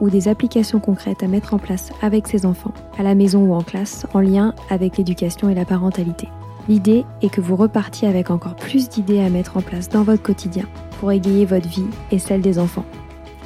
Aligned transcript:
ou 0.00 0.10
des 0.10 0.28
applications 0.28 0.80
concrètes 0.80 1.22
à 1.22 1.28
mettre 1.28 1.54
en 1.54 1.58
place 1.58 1.90
avec 2.02 2.26
ses 2.26 2.46
enfants, 2.46 2.72
à 2.98 3.02
la 3.02 3.14
maison 3.14 3.44
ou 3.44 3.54
en 3.54 3.62
classe, 3.62 4.06
en 4.14 4.20
lien 4.20 4.54
avec 4.68 4.96
l'éducation 4.96 5.48
et 5.48 5.54
la 5.54 5.64
parentalité. 5.64 6.28
L'idée 6.68 7.04
est 7.22 7.30
que 7.30 7.40
vous 7.40 7.56
repartiez 7.56 8.08
avec 8.08 8.30
encore 8.30 8.54
plus 8.54 8.88
d'idées 8.88 9.20
à 9.20 9.28
mettre 9.28 9.56
en 9.56 9.62
place 9.62 9.88
dans 9.88 10.02
votre 10.02 10.22
quotidien 10.22 10.64
pour 10.98 11.10
égayer 11.12 11.44
votre 11.44 11.68
vie 11.68 11.86
et 12.10 12.18
celle 12.18 12.40
des 12.40 12.58
enfants. 12.58 12.84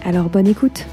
Alors 0.05 0.29
bonne 0.29 0.47
écoute 0.47 0.87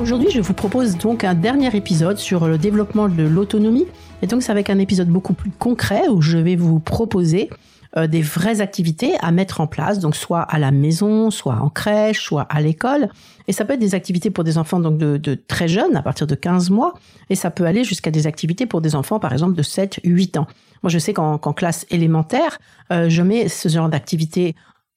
Aujourd'hui, 0.00 0.30
je 0.30 0.40
vous 0.40 0.54
propose 0.54 0.96
donc 0.96 1.24
un 1.24 1.34
dernier 1.34 1.74
épisode 1.74 2.18
sur 2.18 2.46
le 2.46 2.56
développement 2.56 3.08
de 3.08 3.24
l'autonomie. 3.24 3.86
Et 4.22 4.28
donc, 4.28 4.44
c'est 4.44 4.52
avec 4.52 4.70
un 4.70 4.78
épisode 4.78 5.08
beaucoup 5.08 5.32
plus 5.32 5.50
concret 5.50 6.06
où 6.08 6.20
je 6.20 6.38
vais 6.38 6.54
vous 6.54 6.78
proposer 6.78 7.50
euh, 7.96 8.06
des 8.06 8.20
vraies 8.20 8.60
activités 8.60 9.14
à 9.20 9.30
mettre 9.30 9.62
en 9.62 9.66
place, 9.66 9.98
donc 9.98 10.14
soit 10.14 10.42
à 10.42 10.58
la 10.58 10.70
maison, 10.70 11.30
soit 11.30 11.54
en 11.54 11.70
crèche, 11.70 12.22
soit 12.22 12.42
à 12.42 12.60
l'école. 12.60 13.08
Et 13.46 13.52
ça 13.52 13.64
peut 13.64 13.72
être 13.72 13.80
des 13.80 13.94
activités 13.94 14.30
pour 14.30 14.44
des 14.44 14.58
enfants 14.58 14.78
donc 14.78 14.98
de, 14.98 15.34
très 15.34 15.68
jeunes, 15.68 15.96
à 15.96 16.02
partir 16.02 16.26
de 16.26 16.34
15 16.34 16.68
mois, 16.68 16.92
et 17.30 17.34
ça 17.34 17.50
peut 17.50 17.64
aller 17.64 17.84
jusqu'à 17.84 18.10
des 18.10 18.26
activités 18.26 18.66
pour 18.66 18.82
des 18.82 18.94
enfants, 18.94 19.18
par 19.18 19.32
exemple, 19.32 19.54
de 19.54 19.62
7, 19.62 20.00
8 20.04 20.36
ans. 20.36 20.46
Moi, 20.82 20.90
je 20.90 20.98
sais 20.98 21.14
qu'en 21.14 21.38
classe 21.38 21.86
élémentaire, 21.90 22.58
euh, 22.92 23.08
je 23.08 23.22
mets 23.22 23.48
ce 23.48 23.68
genre 23.68 23.88
d'activité 23.88 24.54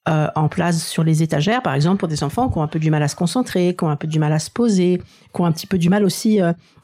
euh, 0.09 0.27
en 0.35 0.49
place 0.49 0.85
sur 0.85 1.03
les 1.05 1.23
étagères, 1.23 1.61
par 1.61 1.73
exemple, 1.73 1.97
pour 1.97 2.09
des 2.09 2.23
enfants 2.23 2.49
qui 2.49 2.57
ont 2.57 2.63
un 2.63 2.67
peu 2.67 2.79
du 2.79 2.91
mal 2.91 3.03
à 3.03 3.07
se 3.07 3.15
concentrer, 3.15 3.73
qui 3.77 3.85
ont 3.85 3.89
un 3.89 3.95
peu 3.95 4.07
du 4.07 4.19
mal 4.19 4.33
à 4.33 4.39
se 4.39 4.49
poser, 4.49 5.01
qui 5.33 5.41
ont 5.41 5.45
un 5.45 5.51
petit 5.53 5.67
peu 5.67 5.77
du 5.77 5.89
mal 5.89 6.03
aussi 6.03 6.41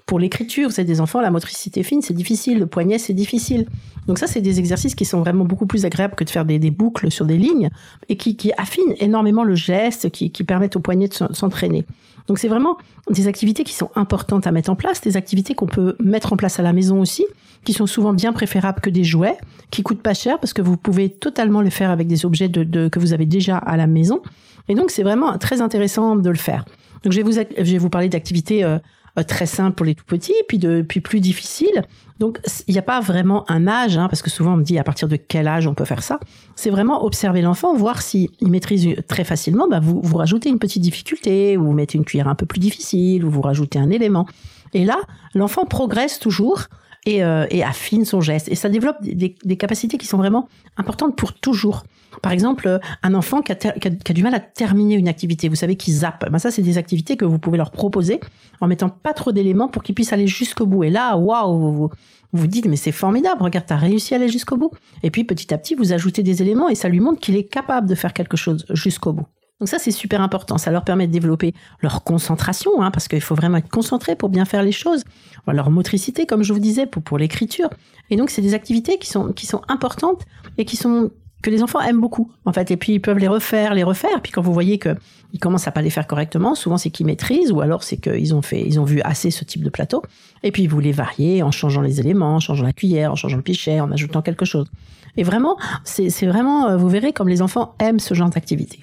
pour 0.08 0.20
l'écriture, 0.20 0.72
c'est 0.72 0.86
des 0.86 1.02
enfants, 1.02 1.20
la 1.20 1.32
motricité 1.32 1.84
fine, 1.84 2.02
c'est 2.02 2.14
difficile, 2.14 2.60
le 2.60 2.66
poignet, 2.66 2.98
c'est 2.98 3.14
difficile. 3.14 3.68
Donc 4.08 4.20
ça, 4.20 4.26
c'est 4.26 4.40
des 4.40 4.58
exercices 4.58 4.96
qui 4.96 5.04
sont 5.04 5.20
vraiment 5.20 5.44
beaucoup 5.44 5.68
plus 5.68 5.84
agréables 5.84 6.16
que 6.16 6.24
de 6.24 6.30
faire 6.30 6.46
des, 6.46 6.72
boucles 6.72 7.12
sur 7.12 7.26
des 7.26 7.38
lignes 7.38 7.70
et 8.08 8.16
qui, 8.16 8.54
affinent 8.58 8.96
énormément 9.00 9.44
le 9.44 9.54
geste, 9.54 10.10
qui, 10.10 10.30
permettent 10.46 10.78
au 10.78 10.80
poignet 10.80 11.10
de 11.10 11.14
s'entraîner. 11.14 11.86
Donc 12.28 12.40
c'est 12.40 12.48
vraiment 12.48 12.78
des 13.10 13.28
activités 13.28 13.66
qui 13.66 13.74
sont 13.74 13.90
importantes 13.96 14.48
à 14.48 14.52
mettre 14.54 14.70
en 14.70 14.76
place, 14.78 15.02
des 15.02 15.18
activités 15.18 15.56
qu'on 15.56 15.68
peut 15.68 15.98
mettre 16.00 16.32
en 16.32 16.38
place 16.38 16.58
à 16.58 16.64
la 16.64 16.72
maison 16.72 17.02
aussi, 17.02 17.26
qui 17.66 17.74
sont 17.74 17.86
souvent 17.86 18.14
bien 18.14 18.32
préférables 18.32 18.80
que 18.80 18.90
des 18.90 19.04
jouets, 19.04 19.38
qui 19.72 19.84
coûtent 19.84 20.02
pas 20.02 20.14
cher 20.14 20.40
parce 20.40 20.54
que 20.54 20.62
vous 20.62 20.78
pouvez 20.78 21.10
totalement 21.10 21.60
les 21.60 21.70
faire 21.70 21.90
avec 21.92 22.08
des 22.08 22.26
objets 22.26 22.50
que 22.50 23.00
vous 23.00 23.12
avez 23.12 23.26
déjà 23.26 23.58
à 23.58 23.76
la 23.76 23.88
maison. 23.88 24.22
Et 24.70 24.76
donc 24.76 24.90
c'est 24.90 25.04
vraiment 25.04 25.38
très 25.38 25.60
intéressant 25.60 26.16
de 26.16 26.30
le 26.30 26.38
faire. 26.38 26.64
Donc 27.04 27.12
je 27.12 27.18
vais 27.18 27.24
vous, 27.24 27.34
je 27.34 27.72
vais 27.72 27.78
vous 27.78 27.90
parler 27.90 28.10
d'activités 28.10 28.64
euh, 28.64 28.80
très 29.24 29.46
simple 29.46 29.76
pour 29.76 29.86
les 29.86 29.96
tout 29.96 30.06
petits, 30.06 30.34
puis 30.48 30.58
de 30.58 30.82
puis 30.82 31.02
plus 31.02 31.20
difficile. 31.20 31.84
Donc 32.20 32.40
il 32.68 32.72
n'y 32.72 32.80
a 32.80 32.84
pas 32.84 33.00
vraiment 33.00 33.50
un 33.50 33.68
âge, 33.68 33.98
hein, 33.98 34.08
parce 34.10 34.22
que 34.22 34.30
souvent 34.30 34.54
on 34.54 34.58
me 34.58 34.64
dit 34.64 34.80
à 34.80 34.84
partir 34.84 35.08
de 35.08 35.16
quel 35.16 35.48
âge 35.48 35.68
on 35.68 35.74
peut 35.74 35.86
faire 35.86 36.04
ça. 36.04 36.20
C'est 36.56 36.70
vraiment 36.70 37.06
observer 37.06 37.42
l'enfant, 37.42 37.76
voir 37.76 38.02
s'il 38.02 38.30
maîtrise 38.42 38.96
très 39.08 39.24
facilement. 39.24 39.68
Bah 39.68 39.80
vous 39.80 40.02
vous 40.04 40.18
rajoutez 40.18 40.50
une 40.50 40.60
petite 40.60 40.82
difficulté, 40.82 41.58
ou 41.58 41.66
vous 41.66 41.74
mettez 41.74 41.98
une 41.98 42.06
cuillère 42.06 42.28
un 42.28 42.36
peu 42.36 42.46
plus 42.46 42.60
difficile, 42.60 43.26
ou 43.26 43.30
vous 43.30 43.42
rajoutez 43.42 43.80
un 43.80 43.90
élément. 43.90 44.26
Et 44.74 44.86
là, 44.86 44.98
l'enfant 45.34 45.66
progresse 45.66 46.20
toujours 46.20 46.68
et, 47.08 47.24
euh, 47.24 47.48
et, 47.50 47.64
affine 47.64 48.04
son 48.04 48.20
geste. 48.20 48.50
Et 48.50 48.56
ça 48.56 48.68
développe 48.68 48.98
des, 49.02 49.36
des, 49.42 49.58
capacités 49.58 49.98
qui 49.98 50.06
sont 50.06 50.18
vraiment 50.18 50.50
importantes 50.76 51.16
pour 51.16 51.34
toujours. 51.34 51.86
Par 52.22 52.34
exemple, 52.34 52.80
un 53.02 53.14
enfant 53.14 53.42
qui 53.42 53.54
a, 53.54 53.56
qui, 53.56 53.88
a, 53.88 54.14
du 54.14 54.24
mal 54.24 54.36
à 54.36 54.42
terminer 54.42 54.96
une 54.96 55.08
activité, 55.08 55.48
vous 55.48 55.56
savez, 55.56 55.78
qui 55.78 55.94
zappe. 55.94 56.30
Ben 56.30 56.38
ça, 56.38 56.52
c'est 56.52 56.62
des 56.62 56.78
activités 56.78 57.16
que 57.16 57.24
vous 57.24 57.40
pouvez 57.40 57.58
leur 57.58 57.72
proposer 57.72 58.20
en 58.60 58.68
mettant 58.68 58.90
pas 58.90 59.14
trop 59.14 59.32
d'éléments 59.32 59.70
pour 59.70 59.84
qu'ils 59.84 59.96
puissent 59.96 60.12
aller 60.12 60.28
jusqu'au 60.28 60.66
bout. 60.66 60.84
Et 60.84 60.90
là, 60.90 61.16
waouh, 61.16 61.58
vous, 61.58 61.74
vous, 61.74 61.90
vous 62.34 62.48
dites, 62.48 62.66
mais 62.66 62.76
c'est 62.76 62.92
formidable, 62.92 63.42
regarde, 63.42 63.66
t'as 63.66 63.78
réussi 63.78 64.14
à 64.14 64.18
aller 64.18 64.28
jusqu'au 64.28 64.58
bout. 64.58 64.72
Et 65.02 65.10
puis, 65.10 65.24
petit 65.24 65.54
à 65.54 65.58
petit, 65.58 65.76
vous 65.76 65.94
ajoutez 65.94 66.24
des 66.24 66.42
éléments 66.42 66.68
et 66.68 66.76
ça 66.76 66.90
lui 66.90 67.00
montre 67.00 67.22
qu'il 67.22 67.38
est 67.38 67.48
capable 67.48 67.88
de 67.88 67.96
faire 67.96 68.12
quelque 68.12 68.36
chose 68.36 68.66
jusqu'au 68.70 69.14
bout. 69.14 69.28
Donc 69.60 69.70
ça, 69.70 69.80
c'est 69.80 69.92
super 69.92 70.22
important. 70.22 70.58
Ça 70.58 70.70
leur 70.72 70.84
permet 70.84 71.08
de 71.08 71.12
développer 71.12 71.54
leur 71.82 72.04
concentration, 72.04 72.82
hein, 72.82 72.92
parce 72.92 73.08
qu'il 73.08 73.22
faut 73.22 73.36
vraiment 73.36 73.58
être 73.58 73.70
concentré 73.70 74.16
pour 74.16 74.30
bien 74.30 74.46
faire 74.46 74.62
les 74.62 74.72
choses. 74.72 75.04
Leur 75.48 75.72
motricité, 75.72 76.26
comme 76.26 76.44
je 76.44 76.54
vous 76.54 76.60
disais, 76.60 76.86
pour, 76.86 77.02
pour 77.02 77.18
l'écriture. 77.18 77.70
Et 78.10 78.18
donc, 78.18 78.30
c'est 78.30 78.42
des 78.42 78.54
activités 78.54 78.98
qui 79.00 79.08
sont, 79.10 79.32
qui 79.32 79.48
sont 79.48 79.62
importantes 79.68 80.24
et 80.58 80.66
qui 80.66 80.78
sont 80.78 81.10
que 81.42 81.50
les 81.50 81.64
enfants 81.64 81.80
aiment 81.82 82.02
beaucoup, 82.02 82.32
en 82.46 82.54
fait. 82.54 82.72
Et 82.72 82.78
puis, 82.78 82.94
ils 82.94 83.00
peuvent 83.00 83.18
les 83.18 83.28
refaire, 83.28 83.74
les 83.74 83.84
refaire. 83.84 84.22
Puis, 84.22 84.32
quand 84.32 84.42
vous 84.42 84.54
voyez 84.54 84.80
qu'ils 84.80 85.40
commencent 85.40 85.68
à 85.68 85.72
pas 85.72 85.82
les 85.82 85.90
faire 85.90 86.08
correctement, 86.08 86.56
souvent, 86.56 86.78
c'est 86.78 86.90
qu'ils 86.90 87.06
maîtrisent, 87.06 87.52
ou 87.52 87.62
alors 87.62 87.84
c'est 87.84 87.98
qu'ils 87.98 88.36
ont 88.36 88.42
fait, 88.42 88.64
ils 88.66 88.80
ont 88.80 88.84
vu 88.84 89.02
assez 89.02 89.32
ce 89.32 89.44
type 89.44 89.64
de 89.64 89.70
plateau. 89.70 90.04
Et 90.44 90.52
puis, 90.52 90.68
vous 90.68 90.80
les 90.80 90.92
variez 90.92 91.44
en 91.44 91.52
changeant 91.52 91.82
les 91.82 92.00
éléments, 92.00 92.36
en 92.36 92.40
changeant 92.40 92.66
la 92.66 92.74
cuillère, 92.74 93.12
en 93.12 93.16
changeant 93.16 93.38
le 93.38 93.44
pichet, 93.44 93.80
en 93.80 93.92
ajoutant 93.92 94.22
quelque 94.22 94.46
chose. 94.46 94.68
Et 95.16 95.24
vraiment, 95.24 95.58
c'est 95.84 96.28
vraiment, 96.28 96.68
euh, 96.68 96.78
vous 96.78 96.90
verrez 96.90 97.14
comme 97.14 97.28
les 97.28 97.42
enfants 97.42 97.76
aiment 97.80 98.00
ce 98.00 98.14
genre 98.14 98.30
d'activité. 98.30 98.80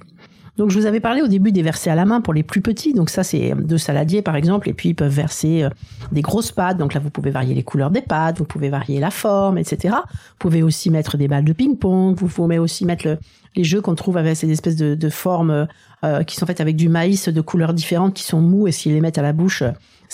Donc 0.57 0.71
je 0.71 0.79
vous 0.79 0.87
avais 0.87 1.01
parlé 1.01 1.21
au 1.21 1.27
début 1.27 1.51
des 1.51 1.63
versets 1.63 1.91
à 1.91 1.95
la 1.95 2.05
main 2.05 2.21
pour 2.21 2.33
les 2.33 2.43
plus 2.43 2.61
petits. 2.61 2.93
Donc 2.93 3.11
ça 3.11 3.25
c'est 3.25 3.55
deux 3.55 3.79
saladiers 3.79 4.23
par 4.23 4.37
exemple, 4.37 4.69
et 4.69 4.73
puis 4.73 4.91
ils 4.91 4.95
peuvent 4.95 5.13
verser 5.13 5.65
euh, 5.65 5.71
des 6.13 6.23
grosses 6.23 6.53
pâtes. 6.53 6.79
Donc 6.79 6.95
là 6.95 7.01
vous 7.01 7.11
pouvez 7.11 7.31
varier 7.31 7.55
les 7.55 7.63
couleurs 7.63 7.91
des 7.91 8.03
pâtes, 8.03 8.39
vous 8.39 8.45
pouvez 8.45 8.69
varier 8.69 9.01
la 9.01 9.11
forme, 9.11 9.59
etc. 9.59 9.95
Vous 9.95 10.37
pouvez 10.39 10.63
aussi 10.63 10.91
mettre 10.91 11.17
des 11.17 11.29
balles 11.29 11.45
de 11.45 11.53
ping-pong. 11.53 12.17
Vous 12.17 12.29
pouvez 12.29 12.59
aussi 12.59 12.85
mettre 12.85 13.19
les 13.57 13.65
jeux 13.65 13.81
qu'on 13.81 13.95
trouve 13.95 14.17
avec 14.17 14.37
ces 14.37 14.51
espèces 14.51 14.77
de, 14.77 15.09
formes 15.11 15.67
euh, 16.05 16.23
qui 16.25 16.37
sont 16.37 16.47
faites 16.47 16.61
avec 16.61 16.77
du 16.77 16.89
maïs 16.89 17.29
de 17.29 17.41
couleurs 17.41 17.75
différentes, 17.75 18.15
qui 18.15 18.25
sont 18.25 18.41
mous 18.41 18.67
et 18.67 18.73
s'ils 18.73 18.93
les 18.93 19.01
mettent 19.01 19.19
à 19.19 19.23
la 19.23 19.33
bouche 19.33 19.63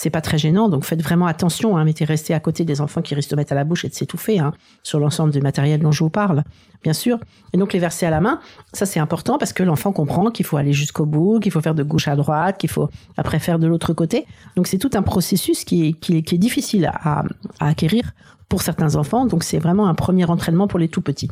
c'est 0.00 0.10
pas 0.10 0.20
très 0.20 0.38
gênant. 0.38 0.68
Donc 0.68 0.84
faites 0.84 1.02
vraiment 1.02 1.26
attention. 1.26 1.76
Hein, 1.76 1.84
mettez 1.84 2.04
rester 2.04 2.34
à 2.34 2.40
côté 2.40 2.64
des 2.64 2.80
enfants 2.80 3.02
qui 3.02 3.14
risquent 3.14 3.30
de 3.30 3.36
mettre 3.36 3.52
à 3.52 3.54
la 3.54 3.64
bouche 3.64 3.84
et 3.84 3.88
de 3.88 3.94
s'étouffer 3.94 4.38
hein, 4.38 4.52
sur 4.82 4.98
l'ensemble 4.98 5.32
du 5.32 5.40
matériel 5.40 5.80
dont 5.80 5.92
je 5.92 6.02
vous 6.02 6.10
parle, 6.10 6.42
bien 6.82 6.94
sûr. 6.94 7.18
Et 7.52 7.58
donc 7.58 7.72
les 7.72 7.78
verser 7.78 8.06
à 8.06 8.10
la 8.10 8.20
main, 8.20 8.40
ça 8.72 8.86
c'est 8.86 9.00
important 9.00 9.36
parce 9.36 9.52
que 9.52 9.62
l'enfant 9.62 9.92
comprend 9.92 10.30
qu'il 10.30 10.46
faut 10.46 10.56
aller 10.56 10.72
jusqu'au 10.72 11.04
bout, 11.04 11.38
qu'il 11.40 11.52
faut 11.52 11.60
faire 11.60 11.74
de 11.74 11.82
gauche 11.82 12.08
à 12.08 12.16
droite, 12.16 12.58
qu'il 12.58 12.70
faut 12.70 12.88
après 13.16 13.38
faire 13.38 13.58
de 13.58 13.66
l'autre 13.66 13.92
côté. 13.92 14.26
Donc 14.56 14.66
c'est 14.66 14.78
tout 14.78 14.90
un 14.94 15.02
processus 15.02 15.64
qui 15.64 15.88
est, 15.88 15.92
qui 15.92 16.16
est, 16.16 16.38
difficile 16.38 16.86
à, 16.86 17.24
à 17.60 17.68
acquérir 17.68 18.12
pour 18.48 18.62
certains 18.62 18.96
enfants. 18.96 19.26
Donc 19.26 19.44
c'est 19.44 19.58
vraiment 19.58 19.86
un 19.86 19.94
premier 19.94 20.24
entraînement 20.24 20.66
pour 20.66 20.78
les 20.78 20.88
tout 20.88 21.02
petits. 21.02 21.28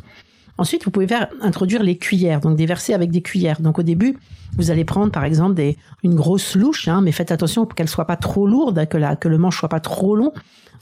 Ensuite, 0.59 0.83
vous 0.83 0.91
pouvez 0.91 1.07
faire 1.07 1.29
introduire 1.39 1.81
les 1.81 1.97
cuillères, 1.97 2.41
donc 2.41 2.57
des 2.57 2.65
versets 2.65 2.93
avec 2.93 3.11
des 3.11 3.21
cuillères. 3.21 3.61
Donc 3.61 3.79
au 3.79 3.83
début, 3.83 4.17
vous 4.57 4.71
allez 4.71 4.83
prendre 4.83 5.09
par 5.09 5.23
exemple 5.23 5.55
des, 5.55 5.77
une 6.03 6.15
grosse 6.15 6.57
louche, 6.57 6.89
hein, 6.89 6.99
mais 6.99 7.13
faites 7.13 7.31
attention 7.31 7.65
qu'elle 7.65 7.87
soit 7.87 8.03
pas 8.03 8.17
trop 8.17 8.45
lourde, 8.45 8.85
que 8.89 9.27
le 9.29 9.37
manche 9.37 9.57
soit 9.57 9.69
pas 9.69 9.79
trop 9.79 10.17
long. 10.17 10.33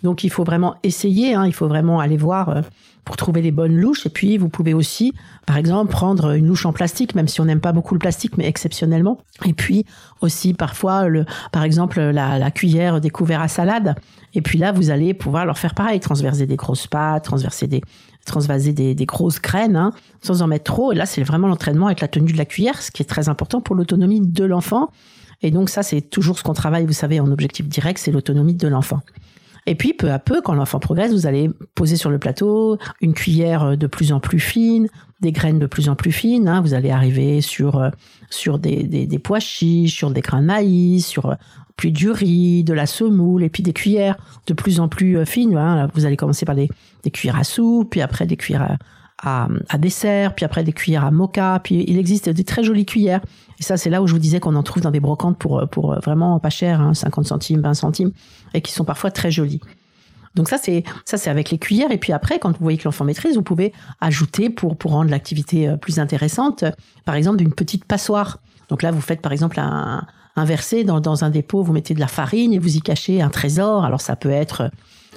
Donc 0.01 0.23
il 0.23 0.31
faut 0.31 0.43
vraiment 0.43 0.77
essayer, 0.81 1.35
hein, 1.35 1.45
il 1.45 1.53
faut 1.53 1.67
vraiment 1.67 1.99
aller 1.99 2.17
voir 2.17 2.49
euh, 2.49 2.61
pour 3.05 3.17
trouver 3.17 3.43
les 3.43 3.51
bonnes 3.51 3.75
louches. 3.77 4.07
Et 4.07 4.09
puis 4.09 4.39
vous 4.39 4.49
pouvez 4.49 4.73
aussi, 4.73 5.13
par 5.45 5.57
exemple, 5.57 5.91
prendre 5.91 6.31
une 6.31 6.47
louche 6.47 6.65
en 6.65 6.73
plastique, 6.73 7.13
même 7.13 7.27
si 7.27 7.39
on 7.39 7.45
n'aime 7.45 7.61
pas 7.61 7.71
beaucoup 7.71 7.93
le 7.93 7.99
plastique, 7.99 8.35
mais 8.35 8.47
exceptionnellement. 8.47 9.19
Et 9.45 9.53
puis 9.53 9.85
aussi 10.21 10.55
parfois, 10.55 11.07
le, 11.07 11.25
par 11.51 11.61
exemple, 11.61 11.99
la, 11.99 12.39
la 12.39 12.49
cuillère 12.49 12.99
des 12.99 13.11
couverts 13.11 13.41
à 13.41 13.47
salade. 13.47 13.93
Et 14.33 14.41
puis 14.41 14.57
là, 14.57 14.71
vous 14.71 14.89
allez 14.89 15.13
pouvoir 15.13 15.45
leur 15.45 15.59
faire 15.59 15.75
pareil, 15.75 15.99
transverser 15.99 16.47
des 16.47 16.55
grosses 16.55 16.87
pâtes, 16.87 17.25
transverser 17.25 17.67
des, 17.67 17.81
transvaser 18.27 18.73
des, 18.73 19.05
grosses 19.05 19.41
graines, 19.41 19.75
hein, 19.75 19.91
sans 20.21 20.41
en 20.41 20.47
mettre 20.47 20.65
trop. 20.65 20.91
Et 20.91 20.95
là, 20.95 21.05
c'est 21.05 21.23
vraiment 21.23 21.47
l'entraînement 21.47 21.87
avec 21.87 22.01
la 22.01 22.07
tenue 22.07 22.31
de 22.31 22.37
la 22.37 22.45
cuillère, 22.45 22.81
ce 22.81 22.91
qui 22.91 23.01
est 23.01 23.05
très 23.05 23.29
important 23.29 23.61
pour 23.61 23.75
l'autonomie 23.75 24.21
de 24.21 24.43
l'enfant. 24.43 24.89
Et 25.41 25.51
donc 25.51 25.69
ça, 25.69 25.83
c'est 25.83 26.01
toujours 26.01 26.37
ce 26.37 26.43
qu'on 26.43 26.53
travaille, 26.53 26.85
vous 26.85 26.93
savez, 26.93 27.19
en 27.19 27.31
objectif 27.31 27.67
direct, 27.67 27.99
c'est 27.99 28.11
l'autonomie 28.11 28.55
de 28.55 28.67
l'enfant. 28.67 29.01
Et 29.67 29.75
puis, 29.75 29.93
peu 29.93 30.11
à 30.11 30.17
peu, 30.17 30.41
quand 30.41 30.53
l'enfant 30.53 30.79
progresse, 30.79 31.11
vous 31.11 31.27
allez 31.27 31.49
poser 31.75 31.97
sur 31.97 32.09
le 32.09 32.19
plateau 32.19 32.77
une 33.01 33.13
cuillère 33.13 33.77
de 33.77 33.87
plus 33.87 34.13
en 34.13 34.21
plus 34.21 34.39
fine, 34.39 34.87
des 35.19 35.33
graines 35.33 35.59
de 35.59 35.65
plus 35.65 35.89
en 35.89 35.95
plus 35.95 36.13
fines. 36.13 36.47
Hein. 36.47 36.61
Vous 36.61 36.73
allez 36.73 36.89
arriver 36.89 37.41
sur 37.41 37.77
euh, 37.77 37.89
sur 38.29 38.59
des, 38.59 38.83
des, 38.83 39.19
pois 39.19 39.41
chiches, 39.41 39.93
sur 39.93 40.09
des 40.11 40.21
grains 40.21 40.41
de 40.41 40.47
maïs, 40.47 41.05
sur 41.05 41.27
euh, 41.27 41.35
puis 41.75 41.91
du 41.91 42.09
riz, 42.09 42.63
de 42.63 42.73
la 42.73 42.85
semoule, 42.85 43.43
et 43.43 43.49
puis 43.49 43.61
des 43.61 43.73
cuillères 43.73 44.17
de 44.47 44.53
plus 44.53 44.79
en 44.79 44.87
plus 44.87 45.17
euh, 45.17 45.25
fines. 45.25 45.55
Hein. 45.57 45.89
Vous 45.93 46.05
allez 46.05 46.17
commencer 46.17 46.45
par 46.45 46.55
des, 46.55 46.69
des 47.07 47.11
cuillères 47.11 47.37
à 47.37 47.45
soupe, 47.45 47.91
puis 47.91 48.01
après 48.01 48.25
des 48.25 48.35
cuillères 48.35 48.77
à, 49.23 49.47
dessert, 49.77 50.35
puis 50.35 50.45
après 50.45 50.63
des 50.63 50.73
cuillères 50.73 51.05
à 51.05 51.11
mocha, 51.11 51.59
puis 51.63 51.83
il 51.87 51.97
existe 51.97 52.29
des 52.29 52.43
très 52.43 52.63
jolies 52.63 52.85
cuillères. 52.85 53.21
Et 53.59 53.63
ça, 53.63 53.77
c'est 53.77 53.89
là 53.89 54.01
où 54.01 54.07
je 54.07 54.13
vous 54.13 54.19
disais 54.19 54.39
qu'on 54.39 54.55
en 54.55 54.63
trouve 54.63 54.83
dans 54.83 54.91
des 54.91 54.99
brocantes 54.99 55.37
pour, 55.37 55.67
pour 55.69 55.95
vraiment 56.01 56.39
pas 56.39 56.49
cher, 56.49 56.81
hein, 56.81 56.93
50 56.93 57.25
centimes, 57.25 57.61
20 57.61 57.73
centimes, 57.73 58.11
et 58.53 58.61
qui 58.61 58.73
sont 58.73 58.83
parfois 58.83 59.09
très 59.09 59.31
jolies. 59.31 59.61
Donc 60.35 60.49
ça, 60.49 60.57
c'est 60.57 60.83
ça, 61.05 61.17
c'est 61.17 61.31
avec 61.31 61.49
les 61.49 61.57
cuillères. 61.57 61.91
Et 61.91 61.97
puis 61.97 62.13
après, 62.13 62.37
quand 62.37 62.51
vous 62.51 62.59
voyez 62.59 62.77
que 62.77 62.83
l'enfant 62.83 63.05
maîtrise, 63.05 63.35
vous 63.35 63.41
pouvez 63.41 63.73
ajouter 64.01 64.51
pour 64.51 64.77
pour 64.77 64.91
rendre 64.91 65.09
l'activité 65.09 65.67
euh, 65.67 65.77
plus 65.77 65.97
intéressante, 65.97 66.65
par 67.05 67.15
exemple, 67.15 67.41
une 67.41 67.53
petite 67.53 67.85
passoire. 67.85 68.37
Donc 68.69 68.83
là, 68.83 68.91
vous 68.91 69.01
faites 69.01 69.21
par 69.21 69.31
exemple 69.31 69.59
un, 69.59 70.05
un 70.35 70.45
verset 70.45 70.83
dans, 70.83 70.99
dans 70.99 71.23
un 71.23 71.31
dépôt, 71.31 71.63
vous 71.63 71.73
mettez 71.73 71.95
de 71.95 71.99
la 71.99 72.07
farine 72.07 72.53
et 72.53 72.59
vous 72.59 72.75
y 72.75 72.81
cachez 72.81 73.21
un 73.21 73.29
trésor. 73.29 73.83
Alors 73.83 74.01
ça 74.01 74.15
peut 74.15 74.29
être 74.29 74.69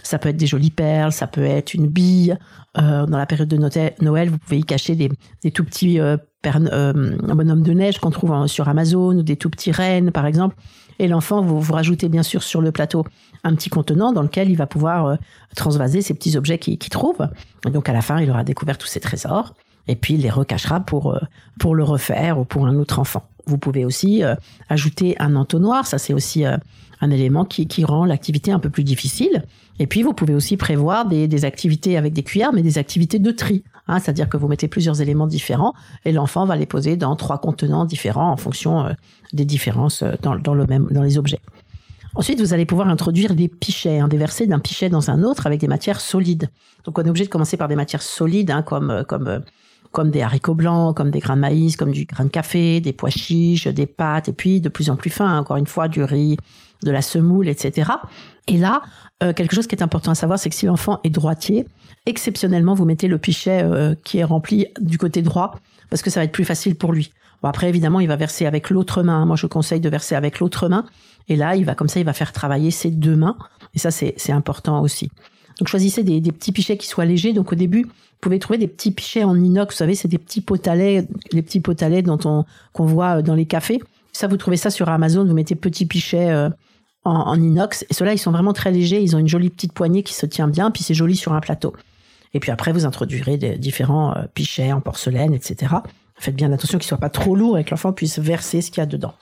ça 0.02 0.18
peut 0.18 0.28
être 0.28 0.36
des 0.36 0.46
jolies 0.46 0.70
perles, 0.70 1.12
ça 1.12 1.26
peut 1.26 1.44
être 1.44 1.74
une 1.74 1.86
bille. 1.86 2.36
Euh, 2.78 3.06
dans 3.06 3.18
la 3.18 3.26
période 3.26 3.48
de 3.48 3.58
Noël, 4.00 4.30
vous 4.30 4.38
pouvez 4.38 4.58
y 4.58 4.64
cacher 4.64 4.94
des, 4.94 5.10
des 5.42 5.50
tout 5.50 5.64
petits 5.64 6.00
euh, 6.00 6.16
euh, 6.46 7.16
bonhommes 7.34 7.62
de 7.62 7.72
neige 7.72 7.98
qu'on 7.98 8.10
trouve 8.10 8.46
sur 8.46 8.68
Amazon 8.68 9.18
ou 9.18 9.22
des 9.22 9.36
tout 9.36 9.50
petits 9.50 9.72
rennes, 9.72 10.10
par 10.10 10.26
exemple. 10.26 10.56
Et 10.98 11.08
l'enfant, 11.08 11.40
vous, 11.40 11.60
vous 11.60 11.72
rajoutez 11.72 12.08
bien 12.08 12.22
sûr 12.22 12.42
sur 12.42 12.60
le 12.60 12.72
plateau 12.72 13.04
un 13.42 13.54
petit 13.54 13.70
contenant 13.70 14.12
dans 14.12 14.22
lequel 14.22 14.50
il 14.50 14.56
va 14.56 14.66
pouvoir 14.66 15.06
euh, 15.06 15.16
transvaser 15.56 16.02
ces 16.02 16.14
petits 16.14 16.36
objets 16.36 16.58
qu'il 16.58 16.78
trouve. 16.78 17.26
Et 17.66 17.70
donc 17.70 17.88
à 17.88 17.92
la 17.92 18.02
fin, 18.02 18.20
il 18.20 18.30
aura 18.30 18.44
découvert 18.44 18.76
tous 18.76 18.86
ces 18.86 19.00
trésors 19.00 19.54
et 19.88 19.96
puis 19.96 20.14
il 20.14 20.20
les 20.20 20.30
recachera 20.30 20.80
pour, 20.80 21.14
euh, 21.14 21.18
pour 21.58 21.74
le 21.74 21.84
refaire 21.84 22.38
ou 22.38 22.44
pour 22.44 22.66
un 22.66 22.76
autre 22.76 22.98
enfant. 22.98 23.22
Vous 23.46 23.58
pouvez 23.58 23.84
aussi 23.84 24.22
euh, 24.22 24.34
ajouter 24.68 25.16
un 25.18 25.36
entonnoir, 25.36 25.86
ça 25.86 25.98
c'est 25.98 26.12
aussi 26.12 26.44
un 26.44 27.10
élément 27.10 27.44
qui, 27.44 27.84
rend 27.84 28.04
l'activité 28.04 28.52
un 28.52 28.58
peu 28.58 28.70
plus 28.70 28.84
difficile. 28.84 29.44
Et 29.78 29.86
puis 29.86 30.02
vous 30.02 30.12
pouvez 30.12 30.34
aussi 30.34 30.56
prévoir 30.56 31.06
des, 31.06 31.28
des 31.28 31.44
activités 31.44 31.96
avec 31.96 32.12
des 32.12 32.22
cuillères, 32.22 32.52
mais 32.52 32.62
des 32.62 32.76
activités 32.76 33.18
de 33.18 33.30
tri. 33.30 33.64
Hein, 33.88 33.98
C'est-à-dire 33.98 34.28
que 34.28 34.36
vous 34.36 34.48
mettez 34.48 34.68
plusieurs 34.68 35.00
éléments 35.00 35.26
différents 35.26 35.72
et 36.04 36.12
l'enfant 36.12 36.44
va 36.44 36.56
les 36.56 36.66
poser 36.66 36.96
dans 36.96 37.16
trois 37.16 37.38
contenants 37.38 37.86
différents 37.86 38.30
en 38.30 38.36
fonction 38.36 38.94
des 39.32 39.46
différences 39.46 40.04
dans, 40.22 40.54
le 40.54 40.66
même, 40.66 40.88
dans 40.90 41.02
les 41.02 41.16
objets. 41.16 41.40
Ensuite, 42.14 42.40
vous 42.40 42.52
allez 42.52 42.66
pouvoir 42.66 42.88
introduire 42.88 43.34
des 43.34 43.48
pichets, 43.48 44.00
hein, 44.00 44.08
déverser 44.08 44.46
d'un 44.46 44.58
pichet 44.58 44.88
dans 44.88 45.10
un 45.10 45.22
autre 45.22 45.46
avec 45.46 45.60
des 45.60 45.68
matières 45.68 46.00
solides. 46.00 46.50
Donc, 46.84 46.98
on 46.98 47.02
est 47.02 47.08
obligé 47.08 47.26
de 47.26 47.30
commencer 47.30 47.56
par 47.56 47.68
des 47.68 47.76
matières 47.76 48.02
solides, 48.02 48.50
hein, 48.50 48.62
comme 48.62 48.90
euh, 48.90 49.04
comme 49.04 49.28
euh, 49.28 49.38
comme 49.92 50.10
des 50.10 50.22
haricots 50.22 50.54
blancs, 50.54 50.96
comme 50.96 51.10
des 51.10 51.18
grains 51.20 51.36
de 51.36 51.40
maïs, 51.40 51.76
comme 51.76 51.92
du 51.92 52.04
grain 52.04 52.24
de 52.24 52.30
café, 52.30 52.80
des 52.80 52.92
pois 52.92 53.10
chiches, 53.10 53.66
des 53.66 53.86
pâtes, 53.86 54.28
et 54.28 54.32
puis 54.32 54.60
de 54.60 54.68
plus 54.68 54.90
en 54.90 54.96
plus 54.96 55.10
fin, 55.10 55.38
encore 55.38 55.56
une 55.56 55.66
fois, 55.66 55.88
du 55.88 56.02
riz, 56.02 56.36
de 56.82 56.90
la 56.90 57.02
semoule, 57.02 57.48
etc. 57.48 57.90
Et 58.46 58.56
là, 58.56 58.82
euh, 59.22 59.32
quelque 59.32 59.54
chose 59.54 59.66
qui 59.66 59.74
est 59.74 59.82
important 59.82 60.12
à 60.12 60.14
savoir, 60.14 60.38
c'est 60.38 60.48
que 60.48 60.54
si 60.54 60.66
l'enfant 60.66 61.00
est 61.04 61.10
droitier, 61.10 61.66
exceptionnellement, 62.06 62.74
vous 62.74 62.84
mettez 62.84 63.08
le 63.08 63.18
pichet 63.18 63.64
qui 64.04 64.18
est 64.18 64.24
rempli 64.24 64.66
du 64.80 64.96
côté 64.96 65.22
droit, 65.22 65.56
parce 65.90 66.02
que 66.02 66.10
ça 66.10 66.20
va 66.20 66.24
être 66.24 66.32
plus 66.32 66.44
facile 66.44 66.76
pour 66.76 66.92
lui. 66.92 67.12
Bon, 67.42 67.48
après, 67.48 67.68
évidemment, 67.68 68.00
il 68.00 68.08
va 68.08 68.16
verser 68.16 68.46
avec 68.46 68.70
l'autre 68.70 69.02
main. 69.02 69.24
Moi, 69.24 69.36
je 69.36 69.46
conseille 69.46 69.80
de 69.80 69.88
verser 69.88 70.14
avec 70.14 70.40
l'autre 70.40 70.68
main. 70.68 70.84
Et 71.28 71.36
là, 71.36 71.56
il 71.56 71.64
va 71.64 71.74
comme 71.74 71.88
ça, 71.88 72.00
il 72.00 72.06
va 72.06 72.12
faire 72.12 72.32
travailler 72.32 72.70
ses 72.70 72.90
deux 72.90 73.16
mains. 73.16 73.36
Et 73.74 73.78
ça, 73.78 73.90
c'est 73.90 74.32
important 74.32 74.82
aussi. 74.82 75.10
Donc, 75.58 75.68
choisissez 75.68 76.02
des, 76.02 76.20
petits 76.32 76.52
pichets 76.52 76.76
qui 76.76 76.86
soient 76.86 77.04
légers. 77.04 77.32
Donc, 77.32 77.52
au 77.52 77.56
début, 77.56 77.82
vous 77.82 78.20
pouvez 78.20 78.38
trouver 78.38 78.58
des 78.58 78.68
petits 78.68 78.90
pichets 78.90 79.24
en 79.24 79.36
inox. 79.36 79.74
Vous 79.74 79.78
savez, 79.78 79.94
c'est 79.94 80.08
des 80.08 80.18
petits 80.18 80.40
potalets, 80.40 81.06
les 81.32 81.42
petits 81.42 81.60
potalets 81.60 82.02
dont 82.02 82.18
on 82.24 82.44
qu'on 82.72 82.86
voit 82.86 83.22
dans 83.22 83.34
les 83.34 83.46
cafés. 83.46 83.80
Ça, 84.12 84.26
vous 84.26 84.36
trouvez 84.36 84.56
ça 84.56 84.70
sur 84.70 84.88
Amazon. 84.88 85.24
Vous 85.24 85.34
mettez 85.34 85.54
petits 85.54 85.86
pichets 85.86 86.30
euh, 86.30 86.48
en, 87.04 87.40
inox. 87.40 87.84
Et 87.90 87.94
ceux-là, 87.94 88.12
ils 88.12 88.18
sont 88.18 88.32
vraiment 88.32 88.52
très 88.52 88.70
légers. 88.70 89.02
Ils 89.02 89.16
ont 89.16 89.18
une 89.18 89.28
jolie 89.28 89.50
petite 89.50 89.72
poignée 89.72 90.02
qui 90.02 90.14
se 90.14 90.26
tient 90.26 90.48
bien. 90.48 90.70
Puis 90.70 90.82
c'est 90.82 90.94
joli 90.94 91.16
sur 91.16 91.32
un 91.32 91.40
plateau. 91.40 91.74
Et 92.32 92.40
puis 92.40 92.50
après, 92.50 92.72
vous 92.72 92.86
introduirez 92.86 93.36
des 93.36 93.56
différents 93.56 94.16
euh, 94.16 94.22
pichets 94.32 94.72
en 94.72 94.80
porcelaine, 94.80 95.34
etc. 95.34 95.74
Faites 96.16 96.36
bien 96.36 96.52
attention 96.52 96.78
qu'ils 96.78 96.86
soient 96.86 96.98
pas 96.98 97.10
trop 97.10 97.34
lourds 97.34 97.58
et 97.58 97.64
que 97.64 97.70
l'enfant 97.70 97.92
puisse 97.92 98.18
verser 98.18 98.60
ce 98.60 98.70
qu'il 98.70 98.80
y 98.80 98.82
a 98.82 98.86
dedans. 98.86 99.14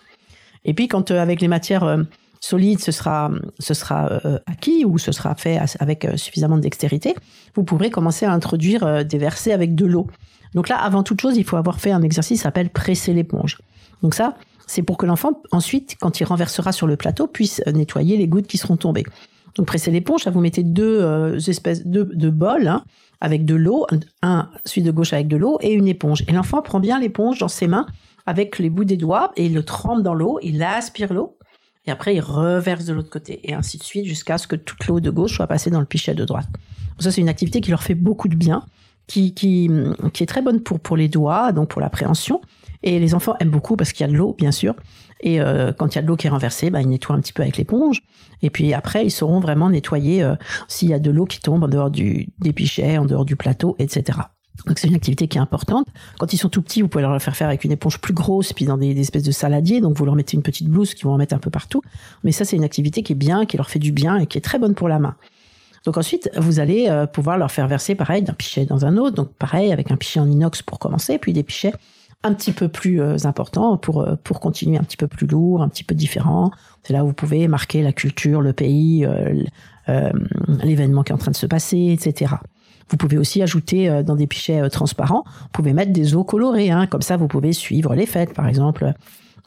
Et 0.64 0.74
puis 0.74 0.88
quand 0.88 1.10
euh, 1.10 1.20
avec 1.20 1.40
les 1.40 1.48
matières 1.48 1.84
euh, 1.84 2.02
solides, 2.40 2.80
ce 2.80 2.92
sera, 2.92 3.30
ce 3.58 3.74
sera 3.74 4.12
euh, 4.24 4.38
acquis 4.46 4.84
ou 4.84 4.98
ce 4.98 5.12
sera 5.12 5.34
fait 5.34 5.58
avec 5.80 6.06
suffisamment 6.16 6.56
de 6.56 6.62
dextérité, 6.62 7.14
vous 7.54 7.64
pourrez 7.64 7.90
commencer 7.90 8.26
à 8.26 8.32
introduire 8.32 9.04
des 9.04 9.18
versets 9.18 9.52
avec 9.52 9.74
de 9.74 9.86
l'eau. 9.86 10.06
Donc 10.54 10.68
là, 10.68 10.76
avant 10.76 11.02
toute 11.02 11.20
chose, 11.20 11.36
il 11.36 11.44
faut 11.44 11.56
avoir 11.56 11.80
fait 11.80 11.90
un 11.90 12.02
exercice 12.02 12.38
qui 12.38 12.42
s'appelle 12.42 12.70
presser 12.70 13.12
l'éponge. 13.12 13.58
Donc 14.02 14.14
ça, 14.14 14.34
c'est 14.66 14.82
pour 14.82 14.96
que 14.96 15.06
l'enfant, 15.06 15.42
ensuite, 15.50 15.96
quand 16.00 16.20
il 16.20 16.24
renversera 16.24 16.72
sur 16.72 16.86
le 16.86 16.96
plateau, 16.96 17.26
puisse 17.26 17.62
nettoyer 17.66 18.16
les 18.16 18.28
gouttes 18.28 18.46
qui 18.46 18.58
seront 18.58 18.76
tombées. 18.76 19.04
Donc 19.56 19.66
presser 19.66 19.90
l'éponge, 19.90 20.26
vous 20.28 20.40
mettez 20.40 20.62
deux 20.62 21.36
espèces 21.48 21.86
de, 21.86 22.02
de 22.02 22.30
bols 22.30 22.68
hein, 22.68 22.84
avec 23.20 23.44
de 23.44 23.54
l'eau, 23.54 23.86
un 24.22 24.48
celui 24.64 24.82
de 24.82 24.90
gauche 24.90 25.12
avec 25.12 25.28
de 25.28 25.36
l'eau 25.36 25.58
et 25.60 25.72
une 25.72 25.88
éponge. 25.88 26.22
Et 26.28 26.32
l'enfant 26.32 26.62
prend 26.62 26.80
bien 26.80 27.00
l'éponge 27.00 27.38
dans 27.38 27.48
ses 27.48 27.66
mains 27.66 27.86
avec 28.26 28.58
les 28.58 28.70
bouts 28.70 28.84
des 28.84 28.96
doigts 28.96 29.32
et 29.36 29.46
il 29.46 29.54
le 29.54 29.62
trempe 29.62 30.02
dans 30.02 30.14
l'eau, 30.14 30.38
il 30.42 30.62
aspire 30.62 31.12
l'eau 31.12 31.37
et 31.88 31.90
après 31.90 32.14
il 32.14 32.20
reverse 32.20 32.84
de 32.84 32.92
l'autre 32.92 33.10
côté 33.10 33.40
et 33.44 33.54
ainsi 33.54 33.78
de 33.78 33.82
suite 33.82 34.04
jusqu'à 34.04 34.38
ce 34.38 34.46
que 34.46 34.56
toute 34.56 34.86
l'eau 34.86 35.00
de 35.00 35.10
gauche 35.10 35.34
soit 35.34 35.46
passée 35.46 35.70
dans 35.70 35.80
le 35.80 35.86
pichet 35.86 36.14
de 36.14 36.24
droite. 36.24 36.48
Ça 36.98 37.10
c'est 37.10 37.20
une 37.20 37.28
activité 37.28 37.60
qui 37.60 37.70
leur 37.70 37.82
fait 37.82 37.94
beaucoup 37.94 38.28
de 38.28 38.36
bien, 38.36 38.64
qui, 39.06 39.32
qui, 39.32 39.70
qui 40.12 40.22
est 40.22 40.26
très 40.26 40.42
bonne 40.42 40.60
pour, 40.60 40.80
pour 40.80 40.96
les 40.96 41.08
doigts, 41.08 41.52
donc 41.52 41.70
pour 41.70 41.80
l'appréhension. 41.80 42.40
Et 42.82 43.00
les 43.00 43.14
enfants 43.14 43.34
aiment 43.40 43.50
beaucoup 43.50 43.74
parce 43.74 43.92
qu'il 43.92 44.06
y 44.06 44.08
a 44.08 44.12
de 44.12 44.16
l'eau, 44.16 44.36
bien 44.38 44.52
sûr. 44.52 44.74
Et 45.20 45.40
euh, 45.40 45.72
quand 45.72 45.94
il 45.94 45.96
y 45.96 45.98
a 45.98 46.02
de 46.02 46.06
l'eau 46.06 46.16
qui 46.16 46.28
est 46.28 46.30
renversée, 46.30 46.70
bah, 46.70 46.80
ils 46.80 46.88
nettoient 46.88 47.16
un 47.16 47.20
petit 47.20 47.32
peu 47.32 47.42
avec 47.42 47.56
l'éponge. 47.56 48.02
Et 48.42 48.50
puis 48.50 48.72
après, 48.72 49.04
ils 49.04 49.10
sauront 49.10 49.40
vraiment 49.40 49.70
nettoyer 49.70 50.22
euh, 50.22 50.36
s'il 50.68 50.90
y 50.90 50.94
a 50.94 51.00
de 51.00 51.10
l'eau 51.10 51.24
qui 51.24 51.40
tombe 51.40 51.64
en 51.64 51.68
dehors 51.68 51.90
du, 51.90 52.28
des 52.38 52.52
pichets, 52.52 52.98
en 52.98 53.04
dehors 53.04 53.24
du 53.24 53.34
plateau, 53.34 53.74
etc. 53.80 54.18
Donc 54.66 54.78
c'est 54.78 54.88
une 54.88 54.94
activité 54.94 55.28
qui 55.28 55.38
est 55.38 55.40
importante. 55.40 55.86
Quand 56.18 56.32
ils 56.32 56.36
sont 56.36 56.48
tout 56.48 56.62
petits, 56.62 56.82
vous 56.82 56.88
pouvez 56.88 57.02
leur 57.02 57.12
le 57.12 57.18
faire 57.18 57.36
faire 57.36 57.48
avec 57.48 57.64
une 57.64 57.72
éponge 57.72 57.98
plus 58.00 58.14
grosse, 58.14 58.52
puis 58.52 58.64
dans 58.64 58.76
des, 58.76 58.98
espèces 59.00 59.22
de 59.22 59.30
saladiers. 59.30 59.80
Donc 59.80 59.96
vous 59.96 60.04
leur 60.04 60.14
mettez 60.14 60.36
une 60.36 60.42
petite 60.42 60.68
blouse 60.68 60.94
qui 60.94 61.04
vont 61.04 61.12
en 61.12 61.18
mettre 61.18 61.34
un 61.34 61.38
peu 61.38 61.50
partout. 61.50 61.82
Mais 62.24 62.32
ça, 62.32 62.44
c'est 62.44 62.56
une 62.56 62.64
activité 62.64 63.02
qui 63.02 63.12
est 63.12 63.16
bien, 63.16 63.46
qui 63.46 63.56
leur 63.56 63.70
fait 63.70 63.78
du 63.78 63.92
bien 63.92 64.16
et 64.18 64.26
qui 64.26 64.38
est 64.38 64.42
très 64.42 64.58
bonne 64.58 64.74
pour 64.74 64.88
la 64.88 64.98
main. 64.98 65.16
Donc 65.84 65.96
ensuite, 65.96 66.30
vous 66.36 66.60
allez 66.60 66.88
euh, 66.88 67.06
pouvoir 67.06 67.38
leur 67.38 67.50
faire 67.50 67.68
verser 67.68 67.94
pareil 67.94 68.22
d'un 68.22 68.34
pichet 68.34 68.66
dans 68.66 68.84
un 68.84 68.96
autre. 68.96 69.16
Donc 69.16 69.32
pareil 69.34 69.72
avec 69.72 69.90
un 69.90 69.96
pichet 69.96 70.20
en 70.20 70.30
inox 70.30 70.62
pour 70.62 70.78
commencer, 70.78 71.18
puis 71.18 71.32
des 71.32 71.42
pichets 71.42 71.72
un 72.24 72.34
petit 72.34 72.50
peu 72.50 72.68
plus 72.68 73.00
euh, 73.00 73.16
importants 73.24 73.76
pour 73.76 74.02
euh, 74.02 74.16
pour 74.24 74.40
continuer 74.40 74.76
un 74.76 74.82
petit 74.82 74.96
peu 74.96 75.06
plus 75.06 75.26
lourd, 75.26 75.62
un 75.62 75.68
petit 75.68 75.84
peu 75.84 75.94
différent. 75.94 76.50
C'est 76.82 76.92
là 76.92 77.04
où 77.04 77.08
vous 77.08 77.12
pouvez 77.14 77.46
marquer 77.48 77.82
la 77.82 77.92
culture, 77.92 78.40
le 78.40 78.52
pays, 78.52 79.06
l'événement 80.62 81.02
qui 81.02 81.12
est 81.12 81.14
en 81.14 81.18
train 81.18 81.30
de 81.30 81.36
se 81.36 81.46
passer, 81.46 81.96
etc. 81.98 82.34
Vous 82.90 82.96
pouvez 82.96 83.18
aussi 83.18 83.42
ajouter 83.42 83.88
euh, 83.88 84.02
dans 84.02 84.16
des 84.16 84.26
pichets 84.26 84.60
euh, 84.60 84.68
transparents, 84.68 85.24
vous 85.26 85.48
pouvez 85.52 85.72
mettre 85.72 85.92
des 85.92 86.14
eaux 86.14 86.24
colorées, 86.24 86.70
hein. 86.70 86.86
comme 86.86 87.02
ça 87.02 87.16
vous 87.16 87.28
pouvez 87.28 87.52
suivre 87.52 87.94
les 87.94 88.06
fêtes, 88.06 88.34
par 88.34 88.48
exemple. 88.48 88.92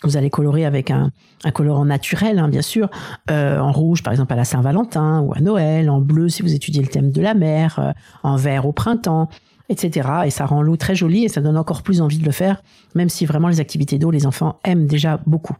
Vous 0.03 0.17
allez 0.17 0.31
colorer 0.31 0.65
avec 0.65 0.89
un, 0.89 1.11
un 1.43 1.51
colorant 1.51 1.85
naturel, 1.85 2.39
hein, 2.39 2.47
bien 2.47 2.63
sûr, 2.63 2.89
euh, 3.29 3.59
en 3.59 3.71
rouge 3.71 4.01
par 4.01 4.11
exemple 4.11 4.33
à 4.33 4.35
la 4.35 4.45
Saint-Valentin 4.45 5.21
ou 5.21 5.33
à 5.33 5.41
Noël, 5.41 5.91
en 5.91 6.01
bleu 6.01 6.27
si 6.27 6.41
vous 6.41 6.53
étudiez 6.53 6.81
le 6.81 6.87
thème 6.87 7.11
de 7.11 7.21
la 7.21 7.35
mer, 7.35 7.93
en 8.23 8.35
vert 8.35 8.65
au 8.65 8.71
printemps, 8.71 9.29
etc. 9.69 10.09
Et 10.25 10.31
ça 10.31 10.47
rend 10.47 10.63
l'eau 10.63 10.75
très 10.75 10.95
jolie 10.95 11.25
et 11.25 11.29
ça 11.29 11.39
donne 11.39 11.57
encore 11.57 11.83
plus 11.83 12.01
envie 12.01 12.17
de 12.17 12.25
le 12.25 12.31
faire, 12.31 12.63
même 12.95 13.09
si 13.09 13.27
vraiment 13.27 13.47
les 13.47 13.59
activités 13.59 13.99
d'eau, 13.99 14.09
les 14.09 14.25
enfants 14.25 14.59
aiment 14.63 14.87
déjà 14.87 15.19
beaucoup. 15.27 15.55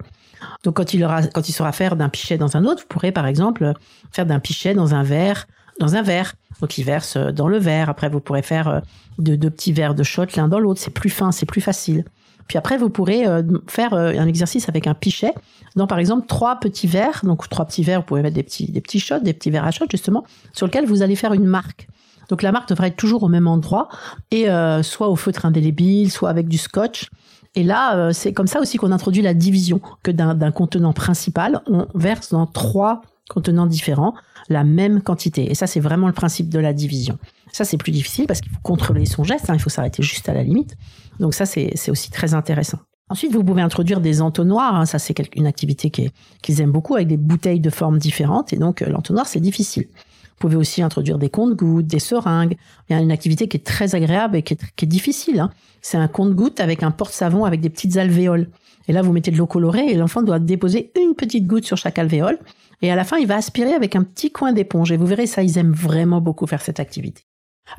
Donc 0.63 0.75
quand 0.75 0.93
il 0.93 1.03
aura, 1.03 1.21
quand 1.27 1.47
il 1.47 1.53
saura 1.53 1.71
faire 1.71 1.95
d'un 1.95 2.09
pichet 2.09 2.37
dans 2.37 2.57
un 2.57 2.65
autre, 2.65 2.81
vous 2.81 2.87
pourrez 2.87 3.11
par 3.11 3.27
exemple 3.27 3.73
faire 4.11 4.25
d'un 4.25 4.39
pichet 4.39 4.73
dans 4.73 4.95
un 4.95 5.03
verre 5.03 5.47
dans 5.81 5.95
un 5.95 6.01
verre. 6.01 6.35
Donc 6.61 6.77
il 6.77 6.83
verse 6.83 7.17
euh, 7.17 7.31
dans 7.31 7.47
le 7.47 7.57
verre. 7.57 7.89
Après, 7.89 8.09
vous 8.09 8.21
pourrez 8.21 8.41
faire 8.41 8.67
euh, 8.67 8.79
deux, 9.17 9.49
petits 9.49 9.73
verres 9.73 9.95
de 9.95 10.03
shot 10.03 10.25
l'un 10.37 10.47
dans 10.47 10.59
l'autre. 10.59 10.79
C'est 10.79 10.93
plus 10.93 11.09
fin, 11.09 11.31
c'est 11.31 11.45
plus 11.45 11.61
facile. 11.61 12.05
Puis 12.47 12.57
après, 12.57 12.77
vous 12.77 12.89
pourrez 12.89 13.25
euh, 13.27 13.43
faire 13.67 13.93
un 13.93 14.27
exercice 14.27 14.69
avec 14.69 14.87
un 14.87 14.93
pichet 14.93 15.33
dans, 15.75 15.87
par 15.87 15.99
exemple, 15.99 16.27
trois 16.27 16.59
petits 16.59 16.87
verres. 16.87 17.21
Donc 17.23 17.49
trois 17.49 17.65
petits 17.65 17.83
verres, 17.83 18.01
vous 18.01 18.05
pouvez 18.05 18.21
mettre 18.21 18.35
des 18.35 18.43
petits, 18.43 18.71
des 18.71 18.81
petits 18.81 18.99
shots, 18.99 19.19
des 19.19 19.33
petits 19.33 19.49
verres 19.49 19.65
à 19.65 19.71
shot 19.71 19.85
justement, 19.89 20.23
sur 20.53 20.67
lequel 20.67 20.85
vous 20.85 21.01
allez 21.01 21.15
faire 21.15 21.33
une 21.33 21.45
marque. 21.45 21.87
Donc 22.29 22.43
la 22.43 22.51
marque 22.51 22.69
devrait 22.69 22.87
être 22.87 22.97
toujours 22.97 23.23
au 23.23 23.27
même 23.27 23.47
endroit 23.47 23.89
et 24.31 24.47
soit 24.83 25.09
au 25.09 25.17
feutre 25.17 25.45
indélébile, 25.45 26.09
soit 26.09 26.29
avec 26.29 26.47
du 26.47 26.57
scotch. 26.57 27.09
Et 27.55 27.63
là, 27.63 28.13
c'est 28.13 28.31
comme 28.31 28.47
ça 28.47 28.61
aussi 28.61 28.77
qu'on 28.77 28.93
introduit 28.93 29.21
la 29.21 29.33
division, 29.33 29.81
que 30.01 30.11
d'un 30.11 30.51
contenant 30.51 30.93
principal, 30.93 31.61
on 31.67 31.87
verse 31.93 32.29
dans 32.29 32.45
trois 32.45 33.01
contenants 33.31 33.65
différents, 33.65 34.13
la 34.49 34.63
même 34.63 35.01
quantité. 35.01 35.49
Et 35.49 35.55
ça, 35.55 35.67
c'est 35.67 35.79
vraiment 35.79 36.07
le 36.07 36.13
principe 36.13 36.49
de 36.49 36.59
la 36.59 36.73
division. 36.73 37.17
Ça, 37.51 37.65
c'est 37.65 37.77
plus 37.77 37.91
difficile 37.91 38.27
parce 38.27 38.41
qu'il 38.41 38.51
faut 38.51 38.61
contrôler 38.61 39.05
son 39.05 39.23
geste, 39.23 39.49
hein, 39.49 39.53
il 39.53 39.61
faut 39.61 39.69
s'arrêter 39.69 40.03
juste 40.03 40.27
à 40.29 40.33
la 40.33 40.43
limite. 40.43 40.75
Donc 41.19 41.33
ça, 41.33 41.45
c'est 41.45 41.89
aussi 41.89 42.11
très 42.11 42.33
intéressant. 42.33 42.79
Ensuite, 43.11 43.33
vous 43.33 43.43
pouvez 43.43 43.61
introduire 43.61 43.99
des 43.99 44.21
entonnoirs. 44.21 44.73
Hein, 44.73 44.85
ça, 44.85 44.97
c'est 44.97 45.13
une 45.35 45.45
activité 45.45 45.89
qu'ils 45.89 46.61
aiment 46.61 46.71
beaucoup 46.71 46.95
avec 46.95 47.09
des 47.09 47.17
bouteilles 47.17 47.59
de 47.59 47.69
formes 47.69 47.97
différentes. 47.97 48.53
Et 48.53 48.57
donc, 48.57 48.81
euh, 48.81 48.89
l'entonnoir, 48.89 49.27
c'est 49.27 49.41
difficile. 49.41 49.87
Vous 49.91 50.47
pouvez 50.47 50.55
aussi 50.55 50.81
introduire 50.81 51.17
des 51.17 51.29
comptes-gouttes, 51.29 51.87
des 51.87 51.99
seringues. 51.99 52.55
Il 52.89 52.93
y 52.93 52.95
a 52.95 53.01
une 53.01 53.11
activité 53.11 53.49
qui 53.49 53.57
est 53.57 53.65
très 53.65 53.95
agréable 53.95 54.37
et 54.37 54.43
qui 54.43 54.53
est, 54.53 54.85
difficile. 54.85 55.41
Hein. 55.41 55.51
C'est 55.81 55.97
un 55.97 56.07
compte-gouttes 56.07 56.61
avec 56.61 56.83
un 56.83 56.91
porte-savon 56.91 57.43
avec 57.43 57.59
des 57.59 57.69
petites 57.69 57.97
alvéoles. 57.97 58.47
Et 58.91 58.93
là, 58.93 59.01
vous 59.01 59.13
mettez 59.13 59.31
de 59.31 59.37
l'eau 59.37 59.47
colorée 59.47 59.85
et 59.87 59.93
l'enfant 59.93 60.21
doit 60.21 60.37
déposer 60.37 60.91
une 61.01 61.15
petite 61.15 61.47
goutte 61.47 61.63
sur 61.63 61.77
chaque 61.77 61.97
alvéole. 61.97 62.37
Et 62.81 62.91
à 62.91 62.95
la 62.97 63.05
fin, 63.05 63.17
il 63.19 63.25
va 63.25 63.37
aspirer 63.37 63.71
avec 63.71 63.95
un 63.95 64.03
petit 64.03 64.33
coin 64.33 64.51
d'éponge. 64.51 64.91
Et 64.91 64.97
vous 64.97 65.05
verrez, 65.05 65.27
ça, 65.27 65.43
ils 65.43 65.57
aiment 65.57 65.71
vraiment 65.71 66.19
beaucoup 66.19 66.45
faire 66.45 66.61
cette 66.61 66.81
activité. 66.81 67.21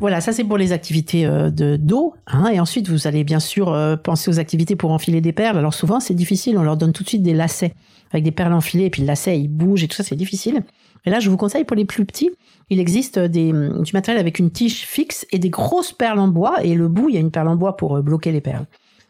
Voilà, 0.00 0.23
ça 0.23 0.33
c'est 0.33 0.42
pour 0.42 0.57
les 0.57 0.73
activités 0.73 1.26
euh, 1.26 1.50
de 1.50 1.76
dos. 1.76 2.14
Hein, 2.26 2.49
et 2.50 2.61
ensuite, 2.61 2.88
vous 2.88 3.07
allez 3.07 3.25
bien 3.25 3.40
sûr 3.40 3.75
euh, 3.75 3.95
penser 3.95 4.31
aux 4.31 4.38
activités 4.38 4.75
pour 4.75 4.90
enfiler 4.90 5.21
des 5.21 5.35
perles. 5.35 5.59
Alors 5.59 5.75
souvent, 5.75 6.00
c'est 6.00 6.14
difficile. 6.14 6.57
On 6.57 6.62
leur 6.62 6.78
donne 6.78 6.95
tout 6.95 7.02
de 7.02 7.09
suite 7.11 7.23
des 7.23 7.35
lacets 7.35 7.75
avec 8.11 8.25
des 8.25 8.31
perles 8.31 8.54
enfilées. 8.54 8.87
Et 8.87 8.90
puis 8.90 9.02
le 9.02 9.07
lacet, 9.07 9.38
il 9.38 9.49
bouge 9.49 9.85
et 9.85 9.88
tout 9.88 9.97
ça, 9.97 10.04
c'est 10.04 10.16
difficile. 10.16 10.62
Et 11.04 11.11
là, 11.11 11.21
je 11.21 11.28
vous 11.28 11.37
conseille 11.37 11.64
pour 11.64 11.76
les 11.76 11.85
plus 11.85 12.07
petits, 12.07 12.31
il 12.71 12.81
existe 12.81 13.19
des, 13.19 13.52
du 13.52 13.92
matériel 13.92 14.19
avec 14.19 14.38
une 14.38 14.50
tige 14.50 14.87
fixe 14.87 15.26
et 15.31 15.38
des 15.38 15.50
grosses 15.50 15.92
perles 15.92 16.21
en 16.21 16.28
bois. 16.28 16.64
Et 16.64 16.75
le 16.75 16.88
bout, 16.88 17.11
il 17.11 17.16
y 17.16 17.19
a 17.19 17.21
une 17.21 17.33
perle 17.33 17.49
en 17.49 17.57
bois 17.57 17.76
pour 17.76 17.97
euh, 17.97 18.00
bloquer 18.00 18.33
les 18.33 18.40
perles. 18.40 18.64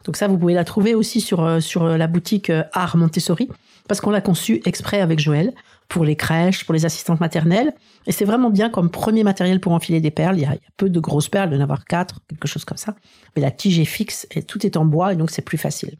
Donc 0.04 0.16
ça, 0.16 0.28
vous 0.28 0.38
pouvez 0.38 0.54
la 0.54 0.64
trouver 0.64 0.94
aussi 0.94 1.20
sur, 1.20 1.44
euh, 1.44 1.60
sur 1.60 1.86
la 1.86 2.06
boutique 2.06 2.50
euh, 2.50 2.64
Art 2.72 2.96
Montessori, 2.96 3.48
parce 3.88 4.00
qu'on 4.00 4.10
l'a 4.10 4.20
conçu 4.20 4.60
exprès 4.64 5.00
avec 5.00 5.18
Joël 5.18 5.52
pour 5.88 6.04
les 6.04 6.16
crèches, 6.16 6.64
pour 6.64 6.74
les 6.74 6.84
assistantes 6.84 7.20
maternelles. 7.20 7.72
Et 8.06 8.12
c'est 8.12 8.24
vraiment 8.24 8.50
bien 8.50 8.70
comme 8.70 8.90
premier 8.90 9.24
matériel 9.24 9.60
pour 9.60 9.72
enfiler 9.72 10.00
des 10.00 10.10
perles. 10.10 10.36
Il 10.38 10.42
y 10.42 10.46
a, 10.46 10.56
peu 10.76 10.88
de 10.88 11.00
grosses 11.00 11.28
perles, 11.28 11.50
de 11.50 11.60
avoir 11.60 11.84
quatre, 11.84 12.20
quelque 12.28 12.48
chose 12.48 12.64
comme 12.64 12.78
ça. 12.78 12.94
Mais 13.36 13.42
la 13.42 13.50
tige 13.50 13.78
est 13.78 13.84
fixe 13.84 14.26
et 14.30 14.42
tout 14.42 14.64
est 14.66 14.76
en 14.76 14.84
bois 14.84 15.12
et 15.12 15.16
donc 15.16 15.30
c'est 15.30 15.42
plus 15.42 15.58
facile. 15.58 15.96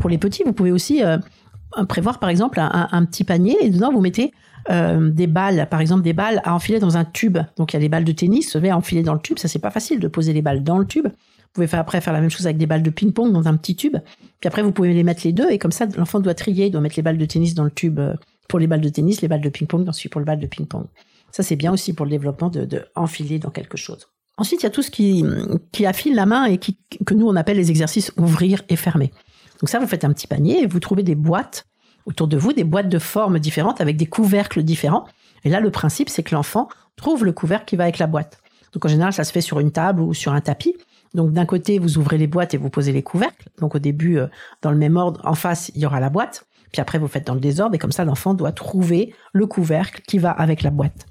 Pour 0.00 0.10
les 0.10 0.18
petits, 0.18 0.42
vous 0.44 0.52
pouvez 0.52 0.72
aussi 0.72 1.02
prévoir 1.88 2.18
par 2.18 2.30
exemple 2.30 2.58
un, 2.60 3.04
petit 3.04 3.24
panier 3.24 3.56
et 3.60 3.70
dedans 3.70 3.92
vous 3.92 4.00
mettez 4.00 4.32
euh, 4.70 5.10
des 5.10 5.26
balles, 5.26 5.66
par 5.70 5.80
exemple 5.80 6.02
des 6.02 6.12
balles 6.12 6.40
à 6.44 6.54
enfiler 6.54 6.78
dans 6.78 6.96
un 6.96 7.04
tube. 7.04 7.38
Donc 7.56 7.72
il 7.72 7.76
y 7.76 7.78
a 7.78 7.80
des 7.80 7.88
balles 7.88 8.04
de 8.04 8.12
tennis, 8.12 8.56
vous 8.56 8.66
à 8.66 8.74
enfiler 8.74 9.02
dans 9.02 9.14
le 9.14 9.20
tube. 9.20 9.38
Ça 9.38 9.48
c'est 9.48 9.58
pas 9.58 9.70
facile 9.70 10.00
de 10.00 10.08
poser 10.08 10.32
les 10.32 10.42
balles 10.42 10.62
dans 10.62 10.78
le 10.78 10.86
tube. 10.86 11.08
Vous 11.58 11.62
pouvez 11.64 11.70
faire 11.70 11.80
après 11.80 12.00
faire 12.00 12.12
la 12.12 12.20
même 12.20 12.30
chose 12.30 12.46
avec 12.46 12.56
des 12.56 12.66
balles 12.66 12.84
de 12.84 12.90
ping-pong 12.90 13.32
dans 13.32 13.48
un 13.48 13.56
petit 13.56 13.74
tube. 13.74 13.96
Puis 14.38 14.46
après 14.46 14.62
vous 14.62 14.70
pouvez 14.70 14.94
les 14.94 15.02
mettre 15.02 15.22
les 15.24 15.32
deux 15.32 15.50
et 15.50 15.58
comme 15.58 15.72
ça 15.72 15.86
l'enfant 15.96 16.20
doit 16.20 16.34
trier, 16.34 16.66
il 16.66 16.70
doit 16.70 16.80
mettre 16.80 16.94
les 16.96 17.02
balles 17.02 17.18
de 17.18 17.24
tennis 17.24 17.54
dans 17.54 17.64
le 17.64 17.70
tube 17.72 17.98
euh, 17.98 18.14
pour 18.48 18.60
les 18.60 18.68
balles 18.68 18.80
de 18.80 18.88
tennis, 18.88 19.22
les 19.22 19.28
balles 19.28 19.40
de 19.40 19.48
ping-pong 19.48 19.88
ensuite 19.88 20.12
pour 20.12 20.20
le 20.20 20.24
balle 20.24 20.38
de 20.38 20.46
ping-pong. 20.46 20.86
Ça 21.32 21.42
c'est 21.42 21.56
bien 21.56 21.72
aussi 21.72 21.94
pour 21.94 22.06
le 22.06 22.10
développement 22.10 22.48
de 22.48 22.84
enfiler 22.94 23.40
dans 23.40 23.50
quelque 23.50 23.76
chose. 23.76 24.06
Ensuite 24.36 24.62
il 24.62 24.66
y 24.66 24.68
a 24.68 24.70
tout 24.70 24.82
ce 24.82 24.92
qui 24.92 25.24
qui 25.72 25.84
affile 25.84 26.14
la 26.14 26.26
main 26.26 26.44
et 26.44 26.58
qui 26.58 26.78
que 27.04 27.14
nous 27.14 27.26
on 27.26 27.34
appelle 27.34 27.56
les 27.56 27.70
exercices 27.70 28.12
ouvrir 28.16 28.62
et 28.68 28.76
fermer. 28.76 29.10
Donc 29.60 29.68
ça 29.68 29.80
vous 29.80 29.88
faites 29.88 30.04
un 30.04 30.12
petit 30.12 30.28
panier 30.28 30.62
et 30.62 30.66
vous 30.66 30.78
trouvez 30.78 31.02
des 31.02 31.16
boîtes 31.16 31.66
autour 32.06 32.28
de 32.28 32.36
vous 32.36 32.52
des 32.52 32.62
boîtes 32.62 32.88
de 32.88 33.00
formes 33.00 33.40
différentes 33.40 33.80
avec 33.80 33.96
des 33.96 34.06
couvercles 34.06 34.62
différents. 34.62 35.06
Et 35.44 35.50
là, 35.50 35.60
le 35.60 35.70
principe, 35.70 36.08
c'est 36.08 36.22
que 36.22 36.34
l'enfant 36.34 36.68
trouve 36.96 37.24
le 37.24 37.32
couvercle 37.32 37.64
qui 37.66 37.76
va 37.76 37.84
avec 37.84 37.98
la 37.98 38.06
boîte. 38.06 38.38
Donc 38.72 38.84
en 38.84 38.88
général, 38.88 39.12
ça 39.12 39.24
se 39.24 39.32
fait 39.32 39.40
sur 39.40 39.60
une 39.60 39.72
table 39.72 40.00
ou 40.00 40.14
sur 40.14 40.32
un 40.32 40.40
tapis. 40.40 40.76
Donc 41.18 41.32
d'un 41.32 41.46
côté, 41.46 41.80
vous 41.80 41.98
ouvrez 41.98 42.16
les 42.16 42.28
boîtes 42.28 42.54
et 42.54 42.58
vous 42.58 42.70
posez 42.70 42.92
les 42.92 43.02
couvercles. 43.02 43.48
Donc 43.60 43.74
au 43.74 43.80
début, 43.80 44.18
euh, 44.18 44.28
dans 44.62 44.70
le 44.70 44.76
même 44.76 44.96
ordre, 44.96 45.20
en 45.24 45.34
face, 45.34 45.72
il 45.74 45.82
y 45.82 45.84
aura 45.84 45.98
la 45.98 46.10
boîte. 46.10 46.46
Puis 46.70 46.80
après, 46.80 47.00
vous 47.00 47.08
faites 47.08 47.26
dans 47.26 47.34
le 47.34 47.40
désordre 47.40 47.74
et 47.74 47.78
comme 47.78 47.90
ça, 47.90 48.04
l'enfant 48.04 48.34
doit 48.34 48.52
trouver 48.52 49.12
le 49.32 49.48
couvercle 49.48 50.00
qui 50.06 50.18
va 50.18 50.30
avec 50.30 50.62
la 50.62 50.70
boîte. 50.70 51.06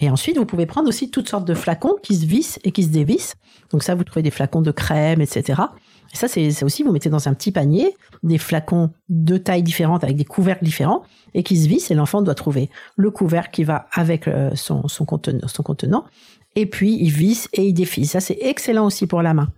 Et 0.00 0.10
ensuite, 0.10 0.38
vous 0.38 0.44
pouvez 0.44 0.66
prendre 0.66 0.88
aussi 0.88 1.08
toutes 1.08 1.28
sortes 1.28 1.46
de 1.46 1.54
flacons 1.54 1.94
qui 2.02 2.16
se 2.16 2.26
vissent 2.26 2.58
et 2.64 2.72
qui 2.72 2.82
se 2.82 2.88
dévissent. 2.88 3.36
Donc 3.70 3.84
ça, 3.84 3.94
vous 3.94 4.02
trouvez 4.02 4.24
des 4.24 4.32
flacons 4.32 4.60
de 4.60 4.72
crème, 4.72 5.20
etc. 5.20 5.62
Et 6.12 6.16
ça, 6.16 6.28
c'est 6.28 6.62
aussi, 6.62 6.82
vous 6.82 6.92
mettez 6.92 7.08
dans 7.08 7.28
un 7.28 7.34
petit 7.34 7.50
panier 7.50 7.94
des 8.22 8.38
flacons 8.38 8.90
de 9.08 9.36
tailles 9.36 9.62
différentes 9.62 10.04
avec 10.04 10.16
des 10.16 10.24
couvercles 10.24 10.64
différents 10.64 11.02
et 11.34 11.42
qui 11.42 11.56
se 11.56 11.68
vissent 11.68 11.90
et 11.90 11.94
l'enfant 11.94 12.22
doit 12.22 12.34
trouver 12.36 12.70
le 12.96 13.10
couvercle 13.10 13.50
qui 13.52 13.64
va 13.64 13.86
avec 13.92 14.28
euh, 14.28 14.50
son, 14.54 14.82
contenant. 15.06 16.04
Et 16.56 16.66
puis, 16.66 16.96
il 17.00 17.10
visse 17.10 17.48
et 17.52 17.66
il 17.66 17.72
défisse. 17.72 18.12
Ça, 18.12 18.20
c'est 18.20 18.38
excellent 18.40 18.86
aussi 18.86 19.06
pour 19.06 19.22
la 19.22 19.34
main. 19.34 19.48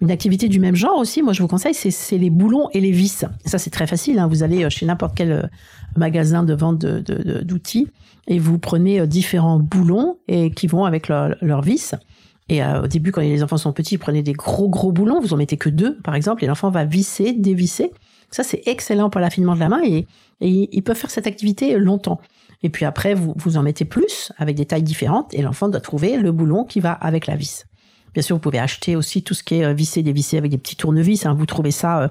Une 0.00 0.10
activité 0.10 0.48
du 0.48 0.60
même 0.60 0.74
genre 0.74 0.98
aussi, 0.98 1.22
moi 1.22 1.32
je 1.32 1.40
vous 1.40 1.48
conseille, 1.48 1.72
c'est 1.72 2.18
les 2.18 2.28
boulons 2.28 2.68
et 2.72 2.80
les 2.80 2.90
vis. 2.90 3.24
Ça 3.46 3.58
c'est 3.58 3.70
très 3.70 3.86
facile. 3.86 4.18
Hein. 4.18 4.26
Vous 4.26 4.42
allez 4.42 4.64
euh, 4.64 4.68
chez 4.68 4.84
n'importe 4.84 5.14
quel 5.16 5.32
euh, 5.32 5.42
magasin 5.96 6.42
de 6.42 6.52
vente 6.52 6.84
d'outils 6.84 7.88
et 8.26 8.38
vous 8.38 8.58
prenez 8.58 9.06
différents 9.06 9.58
boulons 9.58 10.18
et 10.28 10.50
qui 10.50 10.66
vont 10.66 10.84
avec 10.84 11.08
leurs 11.08 11.36
leur 11.40 11.62
vis. 11.62 11.94
Et 12.48 12.62
euh, 12.62 12.82
au 12.82 12.86
début, 12.86 13.12
quand 13.12 13.22
les 13.22 13.42
enfants 13.42 13.56
sont 13.56 13.72
petits, 13.72 13.96
prenez 13.96 14.22
des 14.22 14.32
gros 14.32 14.68
gros 14.68 14.92
boulons, 14.92 15.20
vous 15.20 15.32
en 15.32 15.36
mettez 15.36 15.56
que 15.56 15.70
deux, 15.70 15.96
par 15.98 16.14
exemple, 16.14 16.44
et 16.44 16.46
l'enfant 16.46 16.70
va 16.70 16.84
visser, 16.84 17.32
dévisser. 17.32 17.90
Ça, 18.30 18.42
c'est 18.42 18.62
excellent 18.66 19.08
pour 19.10 19.20
l'affinement 19.20 19.54
de 19.54 19.60
la 19.60 19.68
main 19.68 19.80
et, 19.84 20.06
et 20.40 20.68
ils 20.70 20.82
peuvent 20.82 20.96
faire 20.96 21.10
cette 21.10 21.26
activité 21.26 21.78
longtemps. 21.78 22.20
Et 22.64 22.70
puis 22.70 22.86
après, 22.86 23.14
vous, 23.14 23.34
vous 23.36 23.58
en 23.58 23.62
mettez 23.62 23.84
plus 23.84 24.32
avec 24.38 24.56
des 24.56 24.64
tailles 24.64 24.82
différentes 24.82 25.32
et 25.34 25.42
l'enfant 25.42 25.68
doit 25.68 25.80
trouver 25.80 26.16
le 26.16 26.32
boulon 26.32 26.64
qui 26.64 26.80
va 26.80 26.92
avec 26.92 27.26
la 27.26 27.36
vis. 27.36 27.66
Bien 28.14 28.22
sûr, 28.22 28.36
vous 28.36 28.40
pouvez 28.40 28.58
acheter 28.58 28.96
aussi 28.96 29.22
tout 29.22 29.34
ce 29.34 29.44
qui 29.44 29.56
est 29.56 29.64
euh, 29.64 29.74
vissé, 29.74 30.02
dévissé 30.02 30.38
avec 30.38 30.50
des 30.50 30.56
petits 30.56 30.74
tournevis. 30.74 31.26
Hein. 31.26 31.34
Vous 31.34 31.44
trouvez 31.44 31.72
ça, 31.72 32.00
euh, 32.00 32.08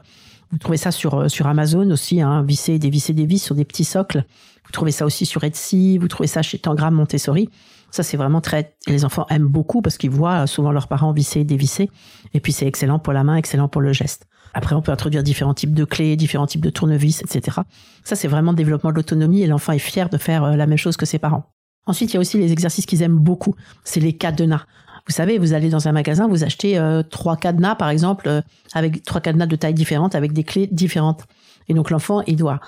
vous 0.52 0.60
trouvez 0.60 0.78
ça 0.78 0.92
sur 0.92 1.30
sur 1.30 1.48
Amazon 1.48 1.90
aussi, 1.90 2.22
hein, 2.22 2.44
visser, 2.44 2.78
dévisser 2.78 3.14
des 3.14 3.26
vis 3.26 3.40
sur 3.40 3.56
des 3.56 3.66
petits 3.66 3.84
socles. 3.84 4.26
Vous 4.66 4.72
trouvez 4.72 4.92
ça 4.92 5.06
aussi 5.06 5.26
sur 5.26 5.44
Etsy. 5.44 5.98
Vous 5.98 6.08
trouvez 6.08 6.28
ça 6.28 6.44
chez 6.44 6.60
Tangram 6.60 6.94
Montessori. 6.94 7.50
Ça, 7.90 8.04
c'est 8.04 8.18
vraiment 8.18 8.42
très. 8.42 8.76
les 8.86 9.06
enfants 9.06 9.26
aiment 9.30 9.48
beaucoup 9.48 9.82
parce 9.82 9.98
qu'ils 9.98 10.12
voient 10.12 10.46
souvent 10.46 10.72
leurs 10.72 10.88
parents 10.88 11.14
visser, 11.14 11.44
dévisser. 11.44 11.90
Et 12.36 12.40
puis, 12.40 12.52
c'est 12.52 12.68
excellent 12.68 13.00
pour 13.00 13.14
la 13.14 13.24
main, 13.24 13.38
excellent 13.38 13.70
pour 13.70 13.82
le 13.82 13.92
geste. 13.92 14.28
Après, 14.54 14.76
on 14.76 14.82
peut 14.82 14.92
introduire 14.92 15.24
différents 15.24 15.54
types 15.54 15.74
de 15.74 15.86
clés, 15.86 16.16
différents 16.16 16.48
types 16.48 16.62
de 16.62 16.70
tournevis, 16.70 17.22
etc. 17.22 17.62
Ça, 18.04 18.16
c'est 18.16 18.28
vraiment 18.28 18.52
le 18.52 18.58
développement 18.58 18.92
de 18.92 18.96
l'autonomie 18.96 19.42
et 19.42 19.48
l'enfant 19.48 19.74
est 19.74 19.80
fier 19.80 20.10
de 20.10 20.18
faire 20.18 20.44
euh, 20.44 20.56
la 20.56 20.68
même 20.68 20.78
chose 20.78 20.98
que 20.98 21.06
ses 21.06 21.20
parents. 21.20 21.52
Ensuite, 21.86 22.12
il 22.12 22.14
y 22.14 22.18
a 22.18 22.20
aussi 22.20 22.38
les 22.38 22.52
exercices 22.52 22.86
qu'ils 22.86 23.02
aiment 23.02 23.18
beaucoup. 23.18 23.56
C'est 23.84 24.00
les 24.00 24.14
cadenas. 24.14 24.66
Vous 25.08 25.14
savez, 25.14 25.38
vous 25.38 25.54
allez 25.54 25.70
dans 25.70 25.88
un 25.88 25.92
magasin, 25.92 26.28
vous 26.28 26.44
achetez 26.44 26.78
euh, 26.78 27.04
trois 27.04 27.36
cadenas, 27.36 27.76
par 27.76 27.90
exemple, 27.90 28.30
euh, 28.30 28.42
avec 28.74 29.04
trois 29.04 29.20
cadenas 29.20 29.48
de 29.48 29.56
taille 29.56 29.74
différentes, 29.74 30.16
avec 30.16 30.32
des 30.32 30.44
clés 30.44 30.68
différentes. 30.72 31.26
Et 31.68 31.74
donc 31.74 31.90
l'enfant, 31.90 32.22
il 32.22 32.38
doit 32.38 32.62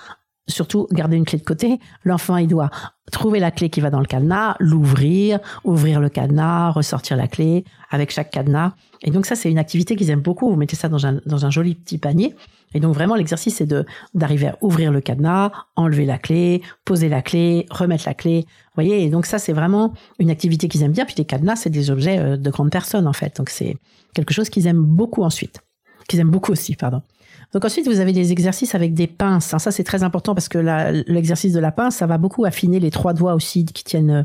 surtout 0.48 0.88
garder 0.92 1.18
une 1.18 1.26
clé 1.26 1.40
de 1.40 1.44
côté. 1.44 1.80
L'enfant, 2.04 2.38
il 2.38 2.48
doit 2.48 2.70
trouver 3.12 3.40
la 3.40 3.52
clé 3.52 3.70
qui 3.70 3.82
va 3.82 3.90
dans 3.90 4.00
le 4.00 4.06
cadenas, 4.06 4.56
l'ouvrir, 4.60 5.40
ouvrir 5.64 6.00
le 6.00 6.10
cadenas, 6.10 6.72
ressortir 6.72 7.18
la 7.18 7.28
clé 7.28 7.66
avec 7.90 8.12
chaque 8.12 8.32
cadenas. 8.32 8.74
Et 9.02 9.12
donc 9.12 9.26
ça, 9.26 9.36
c'est 9.36 9.50
une 9.50 9.58
activité 9.58 9.96
qu'ils 9.96 10.10
aiment 10.10 10.22
beaucoup. 10.22 10.50
Vous 10.50 10.56
mettez 10.56 10.76
ça 10.76 10.90
dans 10.90 11.06
un, 11.06 11.20
dans 11.26 11.46
un 11.46 11.50
joli 11.50 11.76
petit 11.76 11.98
panier. 11.98 12.36
Et 12.74 12.80
donc 12.80 12.94
vraiment, 12.94 13.16
l'exercice, 13.16 13.56
c'est 13.56 13.66
de 13.66 13.86
d'arriver 14.14 14.48
à 14.48 14.58
ouvrir 14.62 14.92
le 14.92 15.02
cadenas, 15.02 15.52
enlever 15.76 16.06
la 16.06 16.18
clé, 16.18 16.62
poser 16.84 17.10
la 17.10 17.22
clé, 17.22 17.66
remettre 17.70 18.04
la 18.06 18.14
clé. 18.14 18.42
Vous 18.48 18.84
voyez, 18.84 19.04
et 19.04 19.10
donc 19.10 19.26
ça, 19.26 19.40
c'est 19.40 19.54
vraiment 19.54 19.94
une 20.20 20.30
activité 20.30 20.68
qu'ils 20.68 20.84
aiment 20.84 20.92
bien. 20.92 21.06
Puis 21.06 21.16
les 21.18 21.26
cadenas, 21.26 21.56
c'est 21.58 21.70
des 21.70 21.90
objets 21.90 22.20
euh, 22.20 22.38
de 22.38 22.50
grandes 22.50 22.72
personnes, 22.72 23.08
en 23.08 23.14
fait. 23.14 23.38
Donc 23.38 23.50
c'est 23.50 23.78
quelque 24.14 24.34
chose 24.34 24.50
qu'ils 24.50 24.68
aiment 24.68 24.84
beaucoup 24.84 25.24
ensuite. 25.24 25.62
Qu'ils 26.08 26.20
aiment 26.20 26.32
beaucoup 26.32 26.52
aussi, 26.52 26.76
pardon. 26.76 27.02
Donc 27.56 27.64
ensuite, 27.64 27.88
vous 27.88 28.02
avez 28.02 28.12
des 28.12 28.34
exercices 28.34 28.76
avec 28.76 28.94
des 28.94 29.08
pinces. 29.08 29.56
Ça, 29.58 29.72
c'est 29.72 29.86
très 29.86 30.04
important 30.04 30.36
parce 30.36 30.50
que 30.50 30.58
l'exercice 31.08 31.54
de 31.54 31.60
la 31.62 31.72
pince, 31.72 31.96
ça 31.96 32.06
va 32.06 32.18
beaucoup 32.18 32.44
affiner 32.44 32.82
les 32.82 32.92
trois 32.92 33.14
doigts 33.14 33.34
aussi 33.34 33.64
qui 33.64 33.86
tiennent 33.86 34.12
euh, 34.12 34.24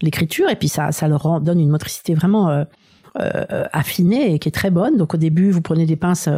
l'écriture. 0.00 0.48
Et 0.48 0.56
puis 0.56 0.68
ça, 0.68 0.90
ça 0.90 1.06
leur 1.06 1.42
donne 1.42 1.60
une 1.60 1.68
motricité 1.68 2.14
vraiment 2.14 2.48
euh, 2.48 2.64
euh, 3.18 3.66
affinée 3.74 4.32
et 4.32 4.38
qui 4.38 4.48
est 4.48 4.52
très 4.52 4.70
bonne. 4.70 4.96
Donc 4.96 5.12
au 5.12 5.18
début, 5.18 5.50
vous 5.50 5.60
prenez 5.60 5.84
des 5.84 5.96
pinces 5.96 6.30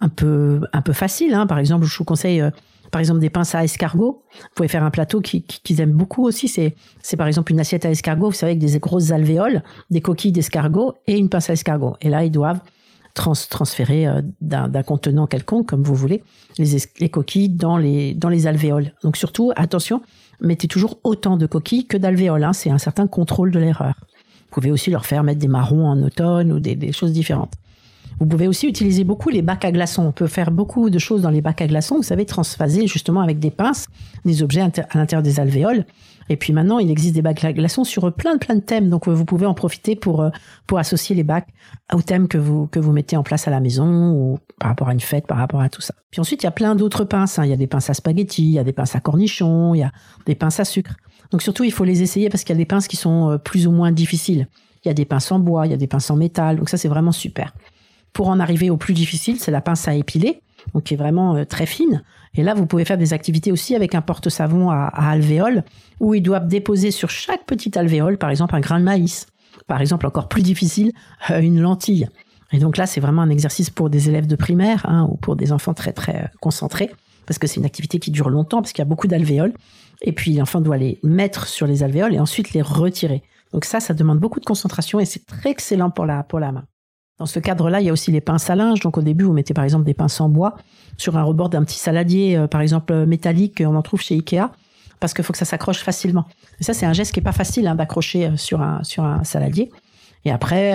un 0.00 0.08
peu 0.08 0.62
un 0.72 0.80
peu 0.80 0.94
faciles. 0.94 1.34
Hein. 1.34 1.46
Par 1.46 1.58
exemple, 1.58 1.84
je 1.84 1.98
vous 1.98 2.04
conseille 2.04 2.42
par 2.90 3.00
exemple 3.00 3.20
des 3.20 3.28
pinces 3.28 3.54
à 3.54 3.62
escargot. 3.62 4.22
Vous 4.40 4.48
pouvez 4.54 4.68
faire 4.68 4.84
un 4.84 4.90
plateau 4.90 5.20
qu'ils 5.20 5.44
qui, 5.44 5.82
aiment 5.82 5.92
beaucoup 5.92 6.24
aussi. 6.24 6.48
C'est 6.48 6.76
c'est 7.02 7.18
par 7.18 7.26
exemple 7.26 7.52
une 7.52 7.60
assiette 7.60 7.84
à 7.84 7.90
escargot, 7.90 8.30
vous 8.30 8.32
savez, 8.32 8.52
avec 8.52 8.64
des 8.64 8.78
grosses 8.78 9.10
alvéoles, 9.10 9.62
des 9.90 10.00
coquilles 10.00 10.32
d'escargot 10.32 10.94
et 11.06 11.18
une 11.18 11.28
pince 11.28 11.50
à 11.50 11.52
escargot. 11.52 11.96
Et 12.00 12.08
là, 12.08 12.24
ils 12.24 12.30
doivent 12.30 12.60
transférer 13.14 14.06
euh, 14.06 14.20
d'un 14.40 14.82
contenant 14.82 15.26
quelconque, 15.26 15.68
comme 15.68 15.82
vous 15.82 15.94
voulez, 15.94 16.22
les, 16.58 17.08
coquilles 17.08 17.48
dans 17.48 17.76
les, 17.76 18.14
dans 18.14 18.28
les 18.28 18.46
alvéoles. 18.46 18.92
Donc 19.02 19.16
surtout, 19.16 19.52
attention, 19.56 20.02
mettez 20.40 20.68
toujours 20.68 20.98
autant 21.04 21.36
de 21.36 21.46
coquilles 21.46 21.86
que 21.86 21.96
d'alvéoles. 21.96 22.44
Hein, 22.44 22.52
C'est 22.52 22.70
un 22.70 22.78
certain 22.78 23.06
contrôle 23.06 23.50
de 23.50 23.58
l'erreur. 23.58 23.94
Vous 24.00 24.60
pouvez 24.60 24.70
aussi 24.70 24.90
leur 24.90 25.06
faire 25.06 25.22
mettre 25.22 25.40
des 25.40 25.48
marrons 25.48 25.86
en 25.86 26.02
automne 26.02 26.52
ou 26.52 26.60
des, 26.60 26.74
des 26.74 26.92
choses 26.92 27.12
différentes. 27.12 27.54
Vous 28.20 28.26
pouvez 28.26 28.46
aussi 28.46 28.66
utiliser 28.66 29.04
beaucoup 29.04 29.28
les 29.28 29.42
bacs 29.42 29.64
à 29.64 29.72
glaçons. 29.72 30.04
On 30.06 30.12
peut 30.12 30.26
faire 30.26 30.50
beaucoup 30.50 30.90
de 30.90 30.98
choses 30.98 31.22
dans 31.22 31.30
les 31.30 31.40
bacs 31.40 31.62
à 31.62 31.66
glaçons. 31.66 31.96
Vous 31.96 32.02
savez, 32.02 32.24
transvaser 32.24 32.86
justement 32.86 33.20
avec 33.20 33.38
des 33.38 33.50
pinces 33.50 33.86
des 34.24 34.42
objets 34.42 34.60
à 34.60 34.70
l'intérieur 34.94 35.22
des 35.22 35.40
alvéoles. 35.40 35.84
Et 36.28 36.36
puis 36.36 36.52
maintenant, 36.52 36.78
il 36.78 36.90
existe 36.90 37.14
des 37.14 37.22
bacs 37.22 37.44
à 37.44 37.52
glaçons 37.52 37.84
sur 37.84 38.12
plein 38.12 38.34
de 38.34 38.38
plein 38.38 38.54
de 38.54 38.60
thèmes. 38.60 38.88
Donc 38.88 39.08
vous 39.08 39.24
pouvez 39.24 39.46
en 39.46 39.54
profiter 39.54 39.96
pour 39.96 40.22
euh, 40.22 40.30
pour 40.66 40.78
associer 40.78 41.14
les 41.14 41.22
bacs 41.22 41.48
aux 41.92 42.02
thèmes 42.02 42.28
que 42.28 42.38
vous 42.38 42.66
que 42.66 42.80
vous 42.80 42.92
mettez 42.92 43.16
en 43.16 43.22
place 43.22 43.46
à 43.46 43.50
la 43.50 43.60
maison 43.60 44.12
ou 44.12 44.38
par 44.58 44.70
rapport 44.70 44.88
à 44.88 44.92
une 44.92 45.00
fête, 45.00 45.26
par 45.26 45.38
rapport 45.38 45.60
à 45.60 45.68
tout 45.68 45.82
ça. 45.82 45.94
Puis 46.10 46.20
ensuite, 46.20 46.42
il 46.42 46.46
y 46.46 46.48
a 46.48 46.52
plein 46.52 46.74
d'autres 46.74 47.04
pinces. 47.04 47.38
Hein. 47.38 47.44
Il 47.44 47.50
y 47.50 47.52
a 47.52 47.56
des 47.56 47.66
pinces 47.66 47.90
à 47.90 47.94
spaghettis, 47.94 48.42
il 48.42 48.52
y 48.52 48.58
a 48.58 48.64
des 48.64 48.72
pinces 48.72 48.96
à 48.96 49.00
cornichons, 49.00 49.74
il 49.74 49.80
y 49.80 49.82
a 49.82 49.92
des 50.26 50.34
pinces 50.34 50.60
à 50.60 50.64
sucre. 50.64 50.94
Donc 51.30 51.42
surtout, 51.42 51.64
il 51.64 51.72
faut 51.72 51.84
les 51.84 52.02
essayer 52.02 52.30
parce 52.30 52.44
qu'il 52.44 52.54
y 52.54 52.58
a 52.58 52.62
des 52.62 52.66
pinces 52.66 52.88
qui 52.88 52.96
sont 52.96 53.32
euh, 53.32 53.38
plus 53.38 53.66
ou 53.66 53.72
moins 53.72 53.92
difficiles. 53.92 54.48
Il 54.84 54.88
y 54.88 54.90
a 54.90 54.94
des 54.94 55.04
pinces 55.04 55.32
en 55.32 55.38
bois, 55.38 55.66
il 55.66 55.70
y 55.70 55.74
a 55.74 55.78
des 55.78 55.86
pinces 55.86 56.10
en 56.10 56.16
métal, 56.16 56.56
donc 56.56 56.68
ça 56.68 56.76
c'est 56.76 56.88
vraiment 56.88 57.12
super. 57.12 57.54
Pour 58.14 58.28
en 58.28 58.40
arriver 58.40 58.70
au 58.70 58.78
plus 58.78 58.94
difficile, 58.94 59.38
c'est 59.38 59.50
la 59.50 59.60
pince 59.60 59.86
à 59.88 59.94
épiler, 59.94 60.40
donc 60.72 60.84
qui 60.84 60.94
est 60.94 60.96
vraiment 60.96 61.36
euh, 61.36 61.44
très 61.44 61.66
fine. 61.66 62.02
Et 62.36 62.42
là, 62.42 62.54
vous 62.54 62.64
pouvez 62.64 62.84
faire 62.84 62.96
des 62.96 63.12
activités 63.12 63.52
aussi 63.52 63.74
avec 63.74 63.94
un 63.94 64.00
porte-savon 64.00 64.70
à, 64.70 64.84
à 64.86 65.10
alvéole, 65.10 65.64
où 66.00 66.14
ils 66.14 66.22
doivent 66.22 66.48
déposer 66.48 66.90
sur 66.90 67.10
chaque 67.10 67.44
petite 67.44 67.76
alvéole, 67.76 68.16
par 68.16 68.30
exemple, 68.30 68.54
un 68.54 68.60
grain 68.60 68.78
de 68.78 68.84
maïs. 68.84 69.26
Par 69.66 69.80
exemple, 69.80 70.06
encore 70.06 70.28
plus 70.28 70.42
difficile, 70.42 70.92
euh, 71.30 71.40
une 71.40 71.60
lentille. 71.60 72.08
Et 72.52 72.58
donc 72.58 72.76
là, 72.76 72.86
c'est 72.86 73.00
vraiment 73.00 73.22
un 73.22 73.30
exercice 73.30 73.68
pour 73.68 73.90
des 73.90 74.08
élèves 74.08 74.28
de 74.28 74.36
primaire 74.36 74.86
hein, 74.88 75.08
ou 75.10 75.16
pour 75.16 75.34
des 75.34 75.50
enfants 75.52 75.74
très 75.74 75.92
très 75.92 76.30
concentrés, 76.40 76.90
parce 77.26 77.38
que 77.38 77.48
c'est 77.48 77.56
une 77.56 77.66
activité 77.66 77.98
qui 77.98 78.12
dure 78.12 78.30
longtemps, 78.30 78.62
parce 78.62 78.72
qu'il 78.72 78.82
y 78.82 78.86
a 78.86 78.88
beaucoup 78.88 79.08
d'alvéoles. 79.08 79.54
Et 80.02 80.12
puis 80.12 80.34
l'enfant 80.34 80.60
doit 80.60 80.76
les 80.76 81.00
mettre 81.02 81.48
sur 81.48 81.66
les 81.66 81.82
alvéoles 81.82 82.14
et 82.14 82.20
ensuite 82.20 82.52
les 82.52 82.62
retirer. 82.62 83.22
Donc 83.52 83.64
ça, 83.64 83.80
ça 83.80 83.92
demande 83.92 84.20
beaucoup 84.20 84.38
de 84.38 84.44
concentration 84.44 85.00
et 85.00 85.04
c'est 85.04 85.26
très 85.26 85.50
excellent 85.50 85.90
pour 85.90 86.06
la, 86.06 86.22
pour 86.22 86.38
la 86.38 86.52
main. 86.52 86.64
Dans 87.18 87.26
ce 87.26 87.38
cadre-là, 87.38 87.80
il 87.80 87.86
y 87.86 87.90
a 87.90 87.92
aussi 87.92 88.10
les 88.10 88.20
pinces 88.20 88.50
à 88.50 88.56
linge. 88.56 88.80
Donc 88.80 88.98
au 88.98 89.02
début, 89.02 89.24
vous 89.24 89.32
mettez 89.32 89.54
par 89.54 89.64
exemple 89.64 89.84
des 89.84 89.94
pinces 89.94 90.20
en 90.20 90.28
bois 90.28 90.56
sur 90.96 91.16
un 91.16 91.22
rebord 91.22 91.48
d'un 91.48 91.64
petit 91.64 91.78
saladier, 91.78 92.36
euh, 92.36 92.46
par 92.46 92.60
exemple 92.60 92.92
euh, 92.92 93.06
métallique, 93.06 93.62
on 93.64 93.74
en 93.76 93.82
trouve 93.82 94.00
chez 94.00 94.14
Ikea, 94.14 94.50
parce 95.00 95.14
qu'il 95.14 95.24
faut 95.24 95.32
que 95.32 95.38
ça 95.38 95.44
s'accroche 95.44 95.78
facilement. 95.78 96.24
Et 96.60 96.64
ça, 96.64 96.74
c'est 96.74 96.86
un 96.86 96.92
geste 96.92 97.12
qui 97.12 97.20
est 97.20 97.24
pas 97.24 97.32
facile 97.32 97.66
hein, 97.66 97.74
d'accrocher 97.74 98.26
euh, 98.26 98.36
sur 98.36 98.62
un, 98.62 98.82
sur 98.82 99.04
un 99.04 99.22
saladier. 99.24 99.70
Et 100.26 100.30
après, 100.30 100.74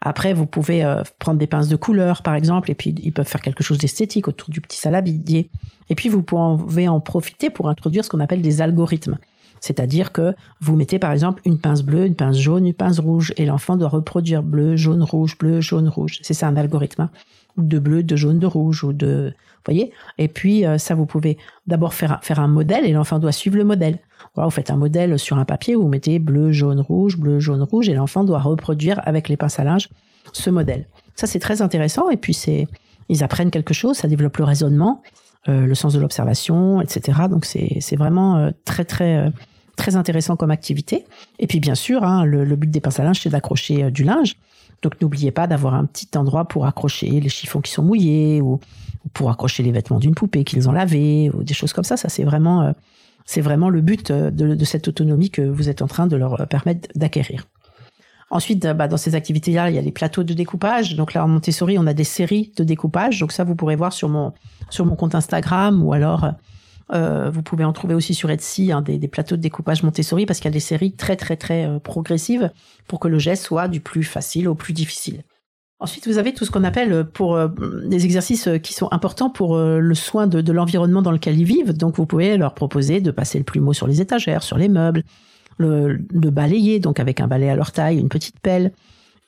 après, 0.00 0.34
vous 0.34 0.46
pouvez 0.46 0.88
prendre 1.18 1.36
des 1.36 1.48
pinces 1.48 1.66
de 1.66 1.74
couleur, 1.74 2.22
par 2.22 2.36
exemple, 2.36 2.70
et 2.70 2.76
puis 2.76 2.94
ils 3.02 3.12
peuvent 3.12 3.26
faire 3.26 3.40
quelque 3.40 3.64
chose 3.64 3.76
d'esthétique 3.76 4.28
autour 4.28 4.50
du 4.50 4.60
petit 4.60 4.78
saladier. 4.78 5.50
Et 5.90 5.96
puis 5.96 6.08
vous 6.08 6.22
pouvez 6.22 6.86
en 6.86 7.00
profiter 7.00 7.50
pour 7.50 7.68
introduire 7.68 8.04
ce 8.04 8.10
qu'on 8.10 8.20
appelle 8.20 8.40
des 8.40 8.62
algorithmes. 8.62 9.18
C'est-à-dire 9.64 10.12
que 10.12 10.34
vous 10.60 10.76
mettez 10.76 10.98
par 10.98 11.10
exemple 11.10 11.40
une 11.46 11.58
pince 11.58 11.80
bleue, 11.80 12.04
une 12.04 12.14
pince 12.14 12.36
jaune, 12.36 12.66
une 12.66 12.74
pince 12.74 12.98
rouge, 12.98 13.32
et 13.38 13.46
l'enfant 13.46 13.78
doit 13.78 13.88
reproduire 13.88 14.42
bleu, 14.42 14.76
jaune, 14.76 15.02
rouge, 15.02 15.38
bleu, 15.38 15.62
jaune, 15.62 15.88
rouge. 15.88 16.18
C'est 16.20 16.34
ça 16.34 16.48
un 16.48 16.56
algorithme. 16.56 17.00
Hein. 17.00 17.10
De 17.56 17.78
bleu, 17.78 18.02
de 18.02 18.14
jaune, 18.14 18.38
de 18.38 18.46
rouge, 18.46 18.84
ou 18.84 18.92
de... 18.92 19.32
Vous 19.32 19.72
voyez 19.72 19.90
Et 20.18 20.28
puis 20.28 20.66
euh, 20.66 20.76
ça, 20.76 20.94
vous 20.94 21.06
pouvez 21.06 21.38
d'abord 21.66 21.94
faire, 21.94 22.18
faire 22.22 22.40
un 22.40 22.46
modèle, 22.46 22.84
et 22.84 22.92
l'enfant 22.92 23.18
doit 23.18 23.32
suivre 23.32 23.56
le 23.56 23.64
modèle. 23.64 24.00
Voilà, 24.34 24.48
vous 24.48 24.54
faites 24.54 24.68
un 24.68 24.76
modèle 24.76 25.18
sur 25.18 25.38
un 25.38 25.46
papier, 25.46 25.74
vous 25.76 25.88
mettez 25.88 26.18
bleu, 26.18 26.52
jaune, 26.52 26.80
rouge, 26.80 27.16
bleu, 27.16 27.40
jaune, 27.40 27.62
rouge, 27.62 27.88
et 27.88 27.94
l'enfant 27.94 28.22
doit 28.22 28.40
reproduire 28.40 29.00
avec 29.06 29.30
les 29.30 29.38
pinces 29.38 29.58
à 29.58 29.64
linge 29.64 29.88
ce 30.34 30.50
modèle. 30.50 30.86
Ça, 31.14 31.26
c'est 31.26 31.38
très 31.38 31.62
intéressant, 31.62 32.10
et 32.10 32.18
puis 32.18 32.34
c'est... 32.34 32.68
Ils 33.08 33.24
apprennent 33.24 33.50
quelque 33.50 33.72
chose, 33.72 33.96
ça 33.96 34.08
développe 34.08 34.36
le 34.36 34.44
raisonnement, 34.44 35.02
euh, 35.48 35.64
le 35.64 35.74
sens 35.74 35.94
de 35.94 36.00
l'observation, 36.00 36.82
etc. 36.82 37.20
Donc 37.30 37.46
c'est 37.46 37.96
vraiment 37.96 38.36
euh, 38.36 38.50
très 38.64 38.84
très 38.84 39.30
très 39.76 39.96
intéressant 39.96 40.36
comme 40.36 40.50
activité. 40.50 41.04
Et 41.38 41.46
puis 41.46 41.60
bien 41.60 41.74
sûr, 41.74 42.04
hein, 42.04 42.24
le, 42.24 42.44
but 42.56 42.70
des 42.70 42.80
pinces 42.80 43.00
à 43.00 43.04
linge, 43.04 43.20
c'est 43.20 43.30
d'accrocher 43.30 43.84
euh, 43.84 43.90
du 43.90 44.04
linge. 44.04 44.36
Donc 44.82 45.00
n'oubliez 45.00 45.30
pas 45.30 45.46
d'avoir 45.46 45.74
un 45.74 45.84
petit 45.84 46.08
endroit 46.16 46.46
pour 46.46 46.66
accrocher 46.66 47.08
les 47.08 47.28
chiffons 47.28 47.60
qui 47.60 47.72
sont 47.72 47.82
mouillés 47.82 48.40
ou, 48.40 48.60
pour 49.12 49.30
accrocher 49.30 49.62
les 49.62 49.72
vêtements 49.72 49.98
d'une 49.98 50.14
poupée 50.14 50.44
qu'ils 50.44 50.68
ont 50.68 50.72
lavé 50.72 51.30
ou 51.32 51.42
des 51.42 51.54
choses 51.54 51.72
comme 51.72 51.84
ça. 51.84 51.96
Ça 51.96 52.08
c'est 52.08 52.24
vraiment 52.24 52.62
euh, 52.62 52.72
vraiment 53.38 53.70
le 53.70 53.80
but 53.80 54.10
euh, 54.10 54.30
de, 54.30 54.64
cette 54.64 54.88
autonomie 54.88 55.30
que 55.30 55.42
vous 55.42 55.68
êtes 55.68 55.82
en 55.82 55.86
train 55.86 56.06
de 56.06 56.16
leur 56.16 56.46
permettre 56.48 56.88
d'acquérir. 56.94 57.46
Ensuite, 58.30 58.66
bah, 58.66 58.88
dans 58.88 58.96
ces 58.96 59.14
activités-là, 59.14 59.70
il 59.70 59.76
y 59.76 59.78
a 59.78 59.82
les 59.82 59.92
plateaux 59.92 60.24
de 60.24 60.34
découpage. 60.34 60.96
Donc 60.96 61.14
là, 61.14 61.24
en 61.24 61.28
Montessori, 61.28 61.78
on 61.78 61.86
a 61.86 61.94
des 61.94 62.04
séries 62.04 62.52
de 62.56 62.64
découpage. 62.64 63.20
Donc 63.20 63.32
ça, 63.32 63.44
vous 63.44 63.54
pourrez 63.54 63.76
voir 63.76 63.92
sur 63.92 64.08
mon 64.08 64.32
sur 64.70 64.86
mon 64.86 64.96
compte 64.96 65.14
Instagram 65.14 65.82
ou 65.84 65.92
alors 65.92 66.32
euh, 66.92 67.30
vous 67.30 67.42
pouvez 67.42 67.64
en 67.64 67.72
trouver 67.72 67.94
aussi 67.94 68.14
sur 68.14 68.30
Etsy 68.30 68.70
hein, 68.72 68.82
des, 68.82 69.08
plateaux 69.08 69.36
de 69.36 69.40
découpage 69.40 69.82
Montessori 69.82 70.26
parce 70.26 70.38
qu'il 70.38 70.46
y 70.46 70.52
a 70.52 70.52
des 70.52 70.60
séries 70.60 70.92
très 70.92 71.16
très 71.16 71.36
très 71.36 71.66
euh, 71.66 71.78
progressives 71.78 72.50
pour 72.86 73.00
que 73.00 73.08
le 73.08 73.18
geste 73.18 73.44
soit 73.44 73.68
du 73.68 73.80
plus 73.80 74.04
facile 74.04 74.48
au 74.48 74.54
plus 74.54 74.74
difficile. 74.74 75.22
Ensuite, 75.80 76.06
vous 76.06 76.18
avez 76.18 76.32
tout 76.32 76.44
ce 76.44 76.50
qu'on 76.50 76.64
appelle 76.64 76.92
euh, 76.92 77.04
pour 77.04 77.38
des 77.48 78.04
exercices 78.04 78.48
qui 78.62 78.74
sont 78.74 78.88
importants 78.92 79.30
pour 79.30 79.58
le 79.58 79.94
soin 79.94 80.26
de, 80.26 80.52
l'environnement 80.52 81.02
dans 81.02 81.10
lequel 81.10 81.38
ils 81.38 81.44
vivent. 81.44 81.72
Donc, 81.72 81.96
vous 81.96 82.06
pouvez 82.06 82.36
leur 82.36 82.54
proposer 82.54 83.00
de 83.00 83.10
passer 83.10 83.38
le 83.38 83.44
plumeau 83.44 83.72
sur 83.72 83.86
les 83.86 84.00
étagères, 84.00 84.42
sur 84.42 84.58
les 84.58 84.68
meubles, 84.68 85.02
de 85.58 86.30
balayer, 86.30 86.80
donc 86.80 87.00
avec 87.00 87.20
un 87.20 87.26
balai 87.26 87.48
à 87.48 87.56
leur 87.56 87.72
taille, 87.72 87.98
une 87.98 88.08
petite 88.08 88.40
pelle. 88.40 88.72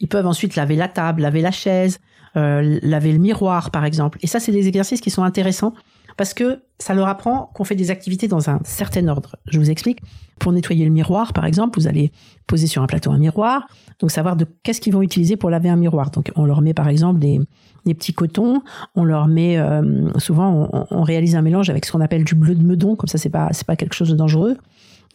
Ils 0.01 0.09
peuvent 0.09 0.27
ensuite 0.27 0.57
laver 0.57 0.77
la 0.77 0.89
table, 0.89 1.23
laver 1.23 1.41
la 1.41 1.51
chaise, 1.51 2.01
laver 2.35 3.13
le 3.13 3.19
miroir, 3.19 3.71
par 3.71 3.85
exemple. 3.85 4.19
Et 4.23 4.27
ça, 4.27 4.41
c'est 4.41 4.53
des 4.53 4.69
exercices 4.69 5.01
qui 5.01 5.11
sont 5.11 5.25
intéressants 5.25 5.75
parce 6.17 6.35
que 6.35 6.61
ça 6.79 6.95
leur 6.95 7.09
apprend 7.09 7.51
qu'on 7.55 7.65
fait 7.65 7.75
des 7.75 7.91
activités 7.91 8.29
dans 8.29 8.51
un 8.51 8.61
certain 8.65 9.09
ordre. 9.09 9.37
Je 9.47 9.59
vous 9.59 9.71
explique. 9.71 10.01
Pour 10.39 10.53
nettoyer 10.53 10.85
le 10.85 10.91
miroir, 10.91 11.33
par 11.33 11.47
exemple, 11.47 11.81
vous 11.81 11.87
allez 11.87 12.13
poser 12.47 12.67
sur 12.67 12.83
un 12.83 12.87
plateau 12.87 13.11
un 13.11 13.17
miroir, 13.17 13.67
donc 14.01 14.11
savoir 14.11 14.37
de 14.37 14.47
qu'est-ce 14.63 14.83
qu'ils 14.83 14.93
vont 14.93 15.01
utiliser 15.01 15.37
pour 15.37 15.49
laver 15.49 15.71
un 15.71 15.77
miroir. 15.77 16.11
Donc 16.11 16.31
on 16.37 16.45
leur 16.45 16.61
met 16.61 16.75
par 16.75 16.89
exemple 16.89 17.19
des, 17.19 17.41
petits 17.87 18.13
cotons, 18.13 18.61
on 18.95 19.05
leur 19.05 19.29
met 19.29 19.57
euh, 19.57 20.11
souvent 20.19 20.69
on, 20.73 20.87
on, 20.91 21.03
réalise 21.03 21.37
un 21.37 21.43
mélange 21.43 21.71
avec 21.71 21.87
ce 21.87 21.93
qu'on 21.93 22.03
appelle 22.03 22.25
du 22.25 22.35
bleu 22.35 22.55
de 22.55 22.63
meudon, 22.63 22.97
comme 22.97 23.09
ça 23.09 23.17
c'est 23.17 23.31
pas 23.31 23.49
c'est 23.53 23.67
pas 23.67 23.77
quelque 23.77 23.95
chose 23.95 24.11
de 24.11 24.15
dangereux. 24.15 24.59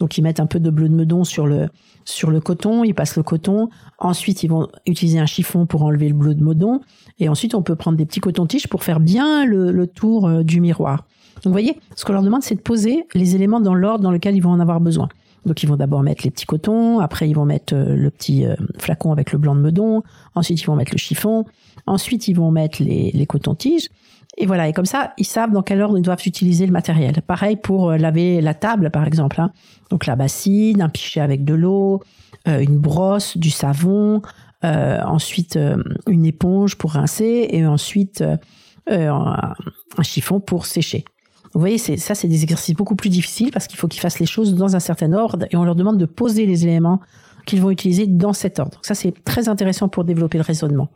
Donc 0.00 0.18
ils 0.18 0.22
mettent 0.22 0.40
un 0.40 0.46
peu 0.46 0.60
de 0.60 0.70
bleu 0.70 0.88
de 0.88 0.94
meudon 0.94 1.24
sur 1.24 1.46
le 1.46 1.68
sur 2.04 2.30
le 2.30 2.40
coton, 2.40 2.84
ils 2.84 2.94
passent 2.94 3.16
le 3.16 3.22
coton. 3.22 3.68
Ensuite, 3.98 4.42
ils 4.42 4.48
vont 4.48 4.68
utiliser 4.86 5.18
un 5.18 5.26
chiffon 5.26 5.66
pour 5.66 5.82
enlever 5.82 6.08
le 6.08 6.14
bleu 6.14 6.34
de 6.34 6.42
meudon. 6.42 6.80
Et 7.18 7.28
ensuite, 7.28 7.54
on 7.54 7.62
peut 7.62 7.76
prendre 7.76 7.96
des 7.96 8.06
petits 8.06 8.20
cotons-tiges 8.20 8.68
pour 8.68 8.82
faire 8.82 9.00
bien 9.00 9.44
le, 9.44 9.86
tour 9.86 10.26
euh, 10.26 10.42
du 10.42 10.60
miroir. 10.60 11.04
Donc, 11.36 11.46
vous 11.46 11.52
voyez, 11.52 11.78
ce 11.96 12.04
qu'on 12.04 12.12
leur 12.12 12.22
demande, 12.22 12.42
c'est 12.42 12.54
de 12.54 12.60
poser 12.60 13.06
les 13.14 13.34
éléments 13.34 13.60
dans 13.60 13.74
l'ordre 13.74 14.02
dans 14.02 14.10
lequel 14.10 14.36
ils 14.36 14.42
vont 14.42 14.50
en 14.50 14.60
avoir 14.60 14.80
besoin. 14.80 15.08
Donc, 15.44 15.62
ils 15.62 15.68
vont 15.68 15.76
d'abord 15.76 16.02
mettre 16.02 16.22
les 16.24 16.30
petits 16.30 16.46
cotons, 16.46 17.00
après, 17.00 17.28
ils 17.28 17.34
vont 17.34 17.44
mettre 17.44 17.74
euh, 17.74 17.96
le 17.96 18.10
petit 18.10 18.46
euh, 18.46 18.54
flacon 18.78 19.12
avec 19.12 19.32
le 19.32 19.38
blanc 19.38 19.54
de 19.56 19.60
meudon, 19.60 20.02
ensuite, 20.34 20.60
ils 20.60 20.66
vont 20.66 20.76
mettre 20.76 20.92
le 20.92 20.98
chiffon, 20.98 21.44
ensuite, 21.86 22.28
ils 22.28 22.34
vont 22.34 22.50
mettre 22.50 22.82
les, 22.82 23.10
les 23.12 23.26
cotons-tiges. 23.26 23.88
Et 24.38 24.46
voilà, 24.46 24.68
et 24.68 24.72
comme 24.72 24.86
ça, 24.86 25.12
ils 25.18 25.26
savent 25.26 25.52
dans 25.52 25.62
quel 25.62 25.82
ordre 25.82 25.98
ils 25.98 26.02
doivent 26.02 26.22
utiliser 26.24 26.64
le 26.66 26.72
matériel. 26.72 27.20
Pareil 27.22 27.56
pour 27.56 27.92
laver 27.92 28.40
la 28.40 28.54
table, 28.54 28.90
par 28.90 29.06
exemple. 29.06 29.40
Hein. 29.40 29.52
Donc 29.90 30.06
la 30.06 30.16
bassine, 30.16 30.80
un 30.80 30.88
pichet 30.88 31.20
avec 31.20 31.44
de 31.44 31.54
l'eau, 31.54 32.02
une 32.46 32.78
brosse, 32.78 33.36
du 33.36 33.50
savon, 33.50 34.22
euh, 34.64 35.00
ensuite 35.02 35.56
euh, 35.56 35.76
une 36.06 36.24
éponge 36.24 36.76
pour 36.76 36.92
rincer 36.92 37.48
et 37.50 37.66
ensuite 37.66 38.22
euh, 38.22 39.08
un 39.08 40.02
chiffon 40.02 40.38
pour 40.38 40.66
sécher. 40.66 41.04
Vous 41.52 41.58
voyez, 41.58 41.78
ça, 41.78 42.14
c'est 42.14 42.28
des 42.28 42.44
exercices 42.44 42.76
beaucoup 42.76 42.94
plus 42.94 43.10
difficiles 43.10 43.50
parce 43.50 43.66
qu'il 43.66 43.76
faut 43.76 43.88
qu'ils 43.88 44.00
fassent 44.00 44.20
les 44.20 44.26
choses 44.26 44.54
dans 44.54 44.76
un 44.76 44.80
certain 44.80 45.12
ordre 45.12 45.46
et 45.50 45.56
on 45.56 45.64
leur 45.64 45.74
demande 45.74 45.98
de 45.98 46.06
poser 46.06 46.46
les 46.46 46.64
éléments 46.64 47.00
qu'ils 47.44 47.60
vont 47.60 47.70
utiliser 47.70 48.06
dans 48.06 48.32
cet 48.32 48.60
ordre. 48.60 48.76
Donc 48.76 48.86
ça, 48.86 48.94
c'est 48.94 49.12
très 49.24 49.48
intéressant 49.48 49.88
pour 49.88 50.04
développer 50.04 50.38
le 50.38 50.44
raisonnement. 50.44 50.90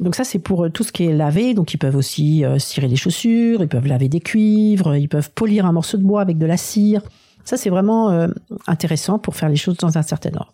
Donc 0.00 0.14
ça, 0.14 0.24
c'est 0.24 0.38
pour 0.38 0.70
tout 0.70 0.84
ce 0.84 0.92
qui 0.92 1.04
est 1.04 1.12
lavé. 1.12 1.54
Donc 1.54 1.74
ils 1.74 1.78
peuvent 1.78 1.96
aussi 1.96 2.44
cirer 2.58 2.88
des 2.88 2.96
chaussures, 2.96 3.62
ils 3.62 3.68
peuvent 3.68 3.86
laver 3.86 4.08
des 4.08 4.20
cuivres, 4.20 4.94
ils 4.94 5.08
peuvent 5.08 5.30
polir 5.30 5.66
un 5.66 5.72
morceau 5.72 5.96
de 5.98 6.04
bois 6.04 6.20
avec 6.20 6.38
de 6.38 6.46
la 6.46 6.56
cire. 6.56 7.02
Ça, 7.44 7.56
c'est 7.56 7.70
vraiment 7.70 8.28
intéressant 8.66 9.18
pour 9.18 9.34
faire 9.34 9.48
les 9.48 9.56
choses 9.56 9.76
dans 9.76 9.98
un 9.98 10.02
certain 10.02 10.30
ordre. 10.36 10.52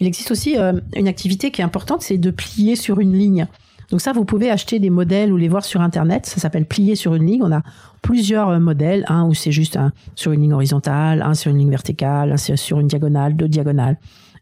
Il 0.00 0.06
existe 0.06 0.30
aussi 0.30 0.58
euh, 0.58 0.72
une 0.94 1.08
activité 1.08 1.50
qui 1.50 1.60
est 1.60 1.64
importante, 1.64 2.02
c'est 2.02 2.18
de 2.18 2.30
plier 2.30 2.76
sur 2.76 3.00
une 3.00 3.12
ligne. 3.12 3.46
Donc 3.90 4.00
ça, 4.00 4.12
vous 4.12 4.24
pouvez 4.24 4.50
acheter 4.50 4.78
des 4.78 4.90
modèles 4.90 5.32
ou 5.32 5.36
les 5.36 5.48
voir 5.48 5.64
sur 5.64 5.80
Internet. 5.80 6.26
Ça 6.26 6.40
s'appelle 6.40 6.66
plier 6.66 6.96
sur 6.96 7.14
une 7.14 7.24
ligne. 7.24 7.42
On 7.42 7.52
a 7.52 7.62
plusieurs 8.02 8.50
euh, 8.50 8.58
modèles, 8.58 9.04
un 9.08 9.26
où 9.26 9.34
c'est 9.34 9.52
juste 9.52 9.78
sur 10.14 10.32
une 10.32 10.42
ligne 10.42 10.52
horizontale, 10.52 11.22
un 11.22 11.34
sur 11.34 11.50
une 11.50 11.58
ligne 11.58 11.70
verticale, 11.70 12.32
un 12.32 12.36
sur 12.36 12.80
une 12.80 12.88
diagonale, 12.88 13.36
deux 13.36 13.48
diagonales. 13.48 13.96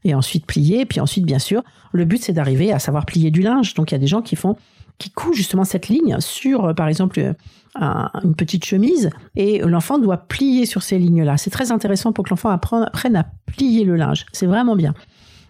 Et 0.04 0.14
ensuite 0.14 0.46
plier. 0.46 0.84
Puis 0.84 1.00
ensuite, 1.00 1.24
bien 1.24 1.38
sûr, 1.38 1.62
le 1.92 2.04
but, 2.04 2.22
c'est 2.22 2.32
d'arriver 2.32 2.72
à 2.72 2.78
savoir 2.78 3.06
plier 3.06 3.30
du 3.30 3.40
linge. 3.40 3.74
Donc 3.74 3.90
il 3.90 3.94
y 3.94 3.96
a 3.96 3.98
des 3.98 4.06
gens 4.06 4.22
qui 4.22 4.36
font 4.36 4.56
qui 4.98 5.10
coupent 5.10 5.34
justement 5.34 5.64
cette 5.64 5.88
ligne 5.88 6.16
sur, 6.20 6.66
euh, 6.66 6.72
par 6.74 6.88
exemple, 6.88 7.34
une 7.76 8.34
petite 8.36 8.64
chemise 8.64 9.10
et 9.34 9.58
l'enfant 9.58 9.98
doit 9.98 10.16
plier 10.16 10.66
sur 10.66 10.82
ces 10.82 10.98
lignes-là. 10.98 11.36
C'est 11.36 11.50
très 11.50 11.72
intéressant 11.72 12.12
pour 12.12 12.24
que 12.24 12.30
l'enfant 12.30 12.50
apprenne 12.50 13.16
à 13.16 13.26
plier 13.46 13.84
le 13.84 13.96
linge. 13.96 14.26
C'est 14.32 14.46
vraiment 14.46 14.76
bien. 14.76 14.94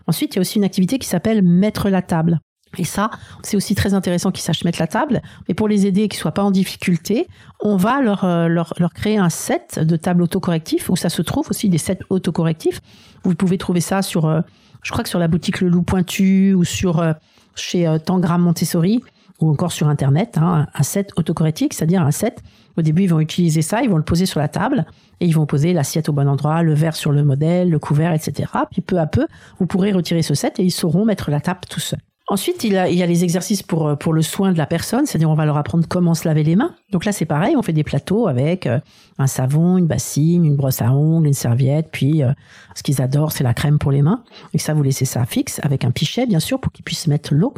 Ensuite, 0.07 0.35
il 0.35 0.37
y 0.37 0.39
a 0.39 0.41
aussi 0.41 0.59
une 0.59 0.65
activité 0.65 0.99
qui 0.99 1.07
s'appelle 1.07 1.43
mettre 1.43 1.91
la 1.91 2.03
table. 2.03 2.41
Et 2.79 2.85
ça, 2.85 3.11
c'est 3.43 3.57
aussi 3.57 3.75
très 3.75 3.95
intéressant 3.95 4.31
qu'ils 4.31 4.43
sachent 4.43 4.65
mettre 4.65 4.81
la 4.81 4.87
table. 4.87 5.23
Mais 5.49 5.55
pour 5.55 5.69
les 5.69 5.87
aider 5.87 6.03
et 6.03 6.09
qu'ils 6.09 6.21
soient 6.21 6.33
pas 6.33 6.43
en 6.43 6.51
difficulté, 6.51 7.29
on 7.61 7.77
va 7.77 8.01
leur, 8.01 8.25
euh, 8.25 8.49
créer 8.95 9.19
un 9.19 9.29
set 9.29 9.79
de 9.79 9.97
tables 9.97 10.23
autocorrectifs 10.23 10.89
où 10.91 10.97
ça 10.97 11.09
se 11.09 11.23
trouve 11.23 11.47
aussi 11.51 11.69
des 11.69 11.79
sets 11.79 12.01
autocorrectifs. 12.11 12.81
Vous 13.25 13.35
pouvez 13.35 13.59
trouver 13.59 13.81
ça 13.81 14.03
sur, 14.03 14.27
euh, 14.27 14.41
je 14.83 14.91
crois 14.91 15.03
que 15.03 15.11
sur 15.11 15.19
la 15.19 15.29
boutique 15.29 15.61
Le 15.61 15.69
Loup 15.69 15.83
Pointu 15.83 16.55
ou 16.55 16.65
sur 16.65 17.01
euh, 17.01 17.13
chez 17.55 17.97
Tangram 18.05 18.43
Montessori 18.43 19.03
ou 19.41 19.51
encore 19.51 19.73
sur 19.73 19.89
Internet, 19.89 20.39
hein, 20.39 20.67
un 20.75 20.83
set 20.83 21.11
autocorrectif, 21.17 21.73
c'est-à-dire 21.73 22.03
un 22.03 22.11
set. 22.11 22.43
Au 22.77 22.83
début, 22.83 23.03
ils 23.03 23.09
vont 23.09 23.21
utiliser 23.21 23.63
ça, 23.63 23.83
ils 23.83 23.91
vont 23.91 23.97
le 23.97 24.05
poser 24.05 24.27
sur 24.27 24.41
la 24.41 24.49
table 24.49 24.87
et 25.21 25.27
ils 25.27 25.35
vont 25.35 25.47
poser 25.47 25.73
l'assiette 25.73 26.09
au 26.09 26.13
bon 26.13 26.29
endroit, 26.29 26.63
le 26.63 26.75
verre 26.75 26.97
sur 26.97 27.13
le 27.13 27.25
modèle, 27.25 27.71
le 27.71 27.79
couvert, 27.79 28.13
etc. 28.13 28.51
Puis 28.71 28.81
peu 28.81 28.99
à 28.99 29.07
peu, 29.07 29.27
vous 29.59 29.67
pourrez 29.67 29.93
retirer 29.93 30.23
ce 30.23 30.35
set 30.35 30.59
et 30.59 30.65
ils 30.65 30.71
sauront 30.71 31.05
mettre 31.05 31.31
la 31.31 31.41
table 31.41 31.61
tout 31.69 31.81
seul. 31.81 32.01
Ensuite, 32.27 32.65
il, 32.65 32.73
y 32.73 32.79
a 32.79 33.07
les 33.07 33.23
exercices 33.23 33.63
pour, 33.63 33.87
euh, 33.87 33.97
pour 33.97 34.15
le 34.15 34.23
soin 34.23 34.53
de 34.53 34.57
la 34.57 34.65
personne, 34.65 35.05
c'est-à-dire 35.05 35.29
on 35.29 35.35
va 35.35 35.45
leur 35.45 35.59
apprendre 35.59 35.85
comment 35.87 36.15
se 36.15 36.27
laver 36.27 36.43
les 36.43 36.57
mains. 36.57 36.75
Donc 36.91 37.05
là, 37.05 37.13
c'est 37.13 37.27
pareil, 37.27 37.55
on 37.55 37.63
fait 37.63 37.75
des 37.75 37.85
plateaux 37.85 38.29
avec 38.29 38.67
euh, 38.67 38.81
un 39.19 39.27
savon, 39.27 39.77
une 39.77 39.87
bassine, 39.87 40.47
une 40.47 40.57
brosse 40.57 40.81
à 40.81 40.91
ongles, 40.91 41.27
une 41.27 41.35
serviette, 41.35 41.89
puis 41.93 42.23
euh, 42.23 42.33
ce 42.75 42.83
qu'ils 42.83 43.03
adorent, 43.03 43.33
c'est 43.33 43.45
la 43.45 43.53
crème 43.53 43.79
pour 43.79 43.93
les 43.93 44.01
mains. 44.01 44.25
Et 44.55 44.59
ça, 44.59 44.73
vous 44.73 44.83
laissez 44.83 45.05
ça 45.05 45.27
fixe 45.27 45.61
avec 45.63 45.85
un 45.85 45.91
pichet, 45.91 46.25
bien 46.25 46.41
sûr, 46.41 46.61
pour 46.61 46.73
qu'ils 46.73 46.85
puissent 46.85 47.09
mettre 47.09 47.35
l'eau. 47.35 47.53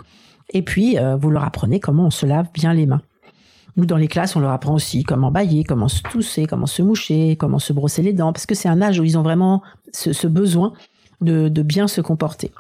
Et 0.51 0.63
puis, 0.63 0.97
vous 1.21 1.31
leur 1.31 1.43
apprenez 1.43 1.81
comment 1.81 2.07
on 2.07 2.11
se 2.11 2.25
lave 2.25 2.47
bien 2.55 2.73
les 2.73 2.87
mains. 2.87 3.03
Nous, 3.77 3.85
dans 3.85 3.97
les 3.97 4.07
classes, 4.07 4.37
on 4.37 4.41
leur 4.41 4.53
apprend 4.53 4.75
aussi 4.75 5.03
comment 5.03 5.33
bailler, 5.33 5.65
comment 5.65 5.89
se 5.89 6.03
tousser, 6.03 6.47
comment 6.47 6.67
se 6.67 6.83
moucher, 6.83 7.37
comment 7.37 7.59
se 7.59 7.73
brosser 7.73 8.03
les 8.03 8.13
dents, 8.13 8.33
parce 8.33 8.47
que 8.47 8.55
c'est 8.55 8.69
un 8.69 8.81
âge 8.81 9.01
où 9.01 9.05
ils 9.05 9.19
ont 9.19 9.23
vraiment 9.23 9.63
ce, 9.93 10.27
besoin 10.29 10.73
de, 11.21 11.49
de 11.49 11.63
bien 11.63 11.89
se 11.89 12.01
comporter. 12.01 12.53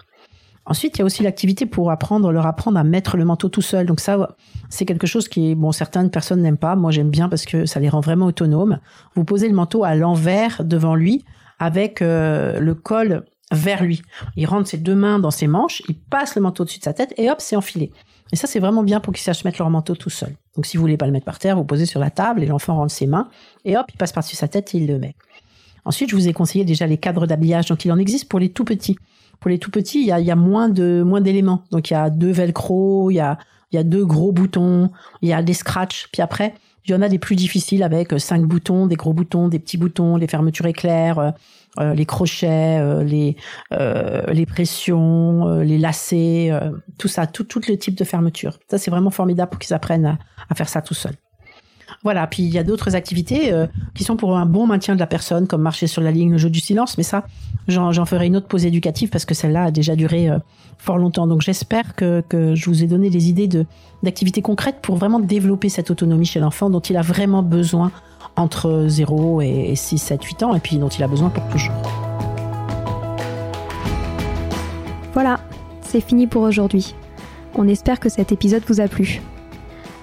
Ensuite, 0.66 0.96
il 0.96 0.98
y 0.98 1.02
a 1.02 1.05
aussi 1.05 1.22
l'activité 1.22 1.64
pour 1.64 1.90
apprendre, 1.92 2.33
leur 2.33 2.44
apprendre 2.44 2.79
à 2.79 2.85
mettre 2.85 3.16
le 3.16 3.24
manteau 3.24 3.48
tout 3.48 3.62
seul. 3.62 3.87
Donc 3.87 4.00
ça, 4.00 4.37
c'est 4.68 4.85
quelque 4.85 5.07
chose 5.07 5.29
qui, 5.29 5.55
bon, 5.55 5.70
certaines 5.70 6.11
personnes 6.11 6.42
n'aiment 6.42 6.57
pas. 6.57 6.74
Moi, 6.74 6.90
j'aime 6.90 7.11
bien 7.11 7.29
parce 7.29 7.44
que 7.44 7.66
ça 7.66 7.79
les 7.79 7.88
rend 7.88 8.00
vraiment 8.00 8.26
autonomes. 8.26 8.81
Vous 9.14 9.24
posez 9.24 9.48
le 9.48 9.55
manteau 9.55 9.85
à 9.85 9.94
l'envers 9.94 10.64
devant 10.64 10.96
lui 10.96 11.24
avec 11.61 12.02
euh, 12.02 12.59
le 12.59 12.74
col 12.74 13.24
vers 13.52 13.85
lui. 13.85 14.02
Il 14.35 14.46
rentre 14.46 14.68
ses 14.68 14.79
deux 14.79 14.96
mains 14.96 15.20
dans 15.20 15.31
ses 15.31 15.46
manches, 15.46 15.83
il 15.88 15.96
passe 15.96 16.35
le 16.35 16.42
manteau 16.42 16.64
au-dessus 16.64 16.81
de 16.81 16.85
sa 16.85 16.92
tête 16.92 17.14
et 17.16 17.31
hop, 17.31 17.40
c'est 17.40 17.57
enfilé. 17.57 17.92
Et 18.33 18.37
ça, 18.37 18.48
c'est 18.48 18.59
vraiment 18.59 18.83
bien 18.83 18.98
pour 18.98 19.12
qu'ils 19.12 19.22
sachent 19.22 19.44
mettre 19.44 19.61
leur 19.61 19.70
manteau 19.70 19.94
tout 19.94 20.11
seul. 20.11 20.35
Donc 20.57 20.66
si 20.66 20.76
vous 20.76 20.81
voulez 20.81 20.96
pas 20.96 21.07
le 21.07 21.12
mettre 21.12 21.26
par 21.26 21.38
terre, 21.38 21.55
vous 21.57 21.64
posez 21.64 21.87
sur 21.87 22.00
la 22.00 22.11
table 22.11 22.42
et 22.42 22.46
l'enfant 22.46 22.74
rentre 22.74 22.92
ses 22.92 23.07
mains 23.07 23.29
et 23.64 23.76
hop, 23.76 23.87
il 23.92 23.96
passe 23.96 24.12
par-dessus 24.12 24.37
sa 24.37 24.48
tête 24.48 24.74
et 24.74 24.79
il 24.79 24.88
le 24.88 24.98
met. 24.98 25.14
Ensuite, 25.87 26.11
je 26.11 26.16
vous 26.16 26.29
ai 26.29 26.33
conseillé 26.33 26.64
déjà 26.64 26.87
les 26.87 26.99
cadres 26.99 27.27
d'habillage. 27.27 27.66
Donc 27.66 27.85
il 27.85 27.92
en 27.92 27.99
existe 27.99 28.29
pour 28.29 28.40
les 28.40 28.51
tout 28.51 28.64
petits. 28.64 28.99
Pour 29.40 29.49
les 29.51 29.59
tout 29.59 29.70
petits, 29.70 30.01
il 30.01 30.07
y 30.07 30.12
a, 30.12 30.20
y 30.20 30.31
a 30.31 30.37
moins 30.37 30.68
de 30.68 31.03
moins 31.03 31.20
d'éléments. 31.20 31.62
Donc 31.70 31.90
il 31.90 31.94
y 31.94 31.96
a 31.96 32.11
deux 32.11 32.33
velcro, 32.33 33.11
il 33.11 33.14
y 33.14 33.20
a 33.20 33.38
il 33.72 33.77
y 33.77 33.79
a 33.79 33.83
deux 33.83 34.05
gros 34.05 34.33
boutons, 34.33 34.90
il 35.22 35.29
y 35.29 35.33
a 35.33 35.42
des 35.42 35.55
scratchs. 35.55 36.09
Puis 36.12 36.22
après, 36.22 36.55
il 36.85 36.92
y 36.92 36.94
en 36.94 37.03
a 37.03 37.09
des 37.09 37.18
plus 37.18 37.35
difficiles 37.37 37.83
avec 37.83 38.12
euh, 38.12 38.18
cinq 38.18 38.42
boutons, 38.42 38.87
des 38.87 38.94
gros 38.94 39.12
boutons, 39.12 39.49
des 39.49 39.59
petits 39.59 39.77
boutons, 39.77 40.16
les 40.16 40.29
fermetures 40.29 40.66
éclairs, 40.66 41.18
euh, 41.18 41.31
euh, 41.81 41.94
les 41.94 42.07
crochets, 42.07 43.05
les 43.05 43.37
les 43.70 44.46
pressions, 44.46 45.61
les 45.61 45.79
lacets, 45.79 46.51
tout 46.99 47.09
ça, 47.09 47.27
tout 47.27 47.44
tout 47.44 47.61
le 47.68 47.77
type 47.77 47.96
de 47.96 48.05
fermeture. 48.05 48.59
Ça 48.70 48.79
c'est 48.79 48.90
vraiment 48.90 49.11
formidable 49.11 49.51
pour 49.51 49.59
qu'ils 49.59 49.75
apprennent 49.75 50.07
à, 50.07 50.18
à 50.49 50.55
faire 50.55 50.68
ça 50.68 50.81
tout 50.81 50.94
seuls. 50.94 51.16
Voilà, 52.07 52.25
puis 52.29 52.45
il 52.45 52.51
y 52.51 52.59
a 52.59 52.62
d'autres 52.62 52.95
activités 52.95 53.53
euh, 53.53 53.66
qui 53.97 54.05
sont 54.05 54.16
pour 54.16 54.38
un 54.38 54.47
bon 54.47 54.64
maintien 54.69 54.95
de 54.95 55.01
la 55.01 55.09
personne, 55.09 55.49
comme 55.49 55.62
marcher 55.62 55.88
sur 55.88 56.01
la 56.03 56.12
ligne, 56.12 56.31
le 56.31 56.38
jeu 56.38 56.49
du 56.49 56.61
silence, 56.61 56.97
mais 56.99 57.03
ça, 57.03 57.25
j'en 57.66 58.05
ferai 58.05 58.29
une 58.29 58.37
autre 58.37 58.47
pause 58.47 58.64
éducative 58.64 59.09
parce 59.09 59.25
que 59.25 59.35
celle-là 59.35 59.64
a 59.64 59.71
déjà 59.73 59.97
duré 59.97 60.31
euh, 60.31 60.38
fort 60.79 60.99
longtemps. 60.99 61.27
Donc 61.27 61.42
j'espère 61.42 61.97
que, 61.97 62.23
je 62.31 62.71
vous 62.71 62.85
ai 62.85 62.87
donné 62.87 63.11
des 63.11 63.29
idées 63.29 63.49
d'activités 64.05 64.40
concrètes 64.40 64.77
pour 64.83 64.95
vraiment 64.95 65.19
développer 65.19 65.69
cette 65.69 65.90
autonomie 65.90 66.27
chez 66.27 66.38
l'enfant 66.38 66.71
dont 66.71 66.79
il 66.79 66.97
a 66.97 67.03
vraiment 67.03 67.42
besoin 67.42 67.90
entre 68.37 68.85
0 68.87 69.40
et 69.40 69.75
6, 69.75 69.99
7, 69.99 70.23
8 70.23 70.42
ans, 70.45 70.55
et 70.55 70.61
puis 70.61 70.79
dont 70.79 70.88
il 70.88 71.03
a 71.03 71.09
besoin 71.09 71.29
pour 71.31 71.45
toujours. 71.49 71.75
Voilà, 75.12 75.40
c'est 75.81 76.01
fini 76.01 76.29
pour 76.29 76.42
aujourd'hui. 76.42 76.95
On 77.57 77.66
espère 77.66 77.99
que 77.99 78.09
cet 78.09 78.31
épisode 78.31 78.62
vous 78.69 78.81
a 78.81 78.87
plu. 78.87 79.21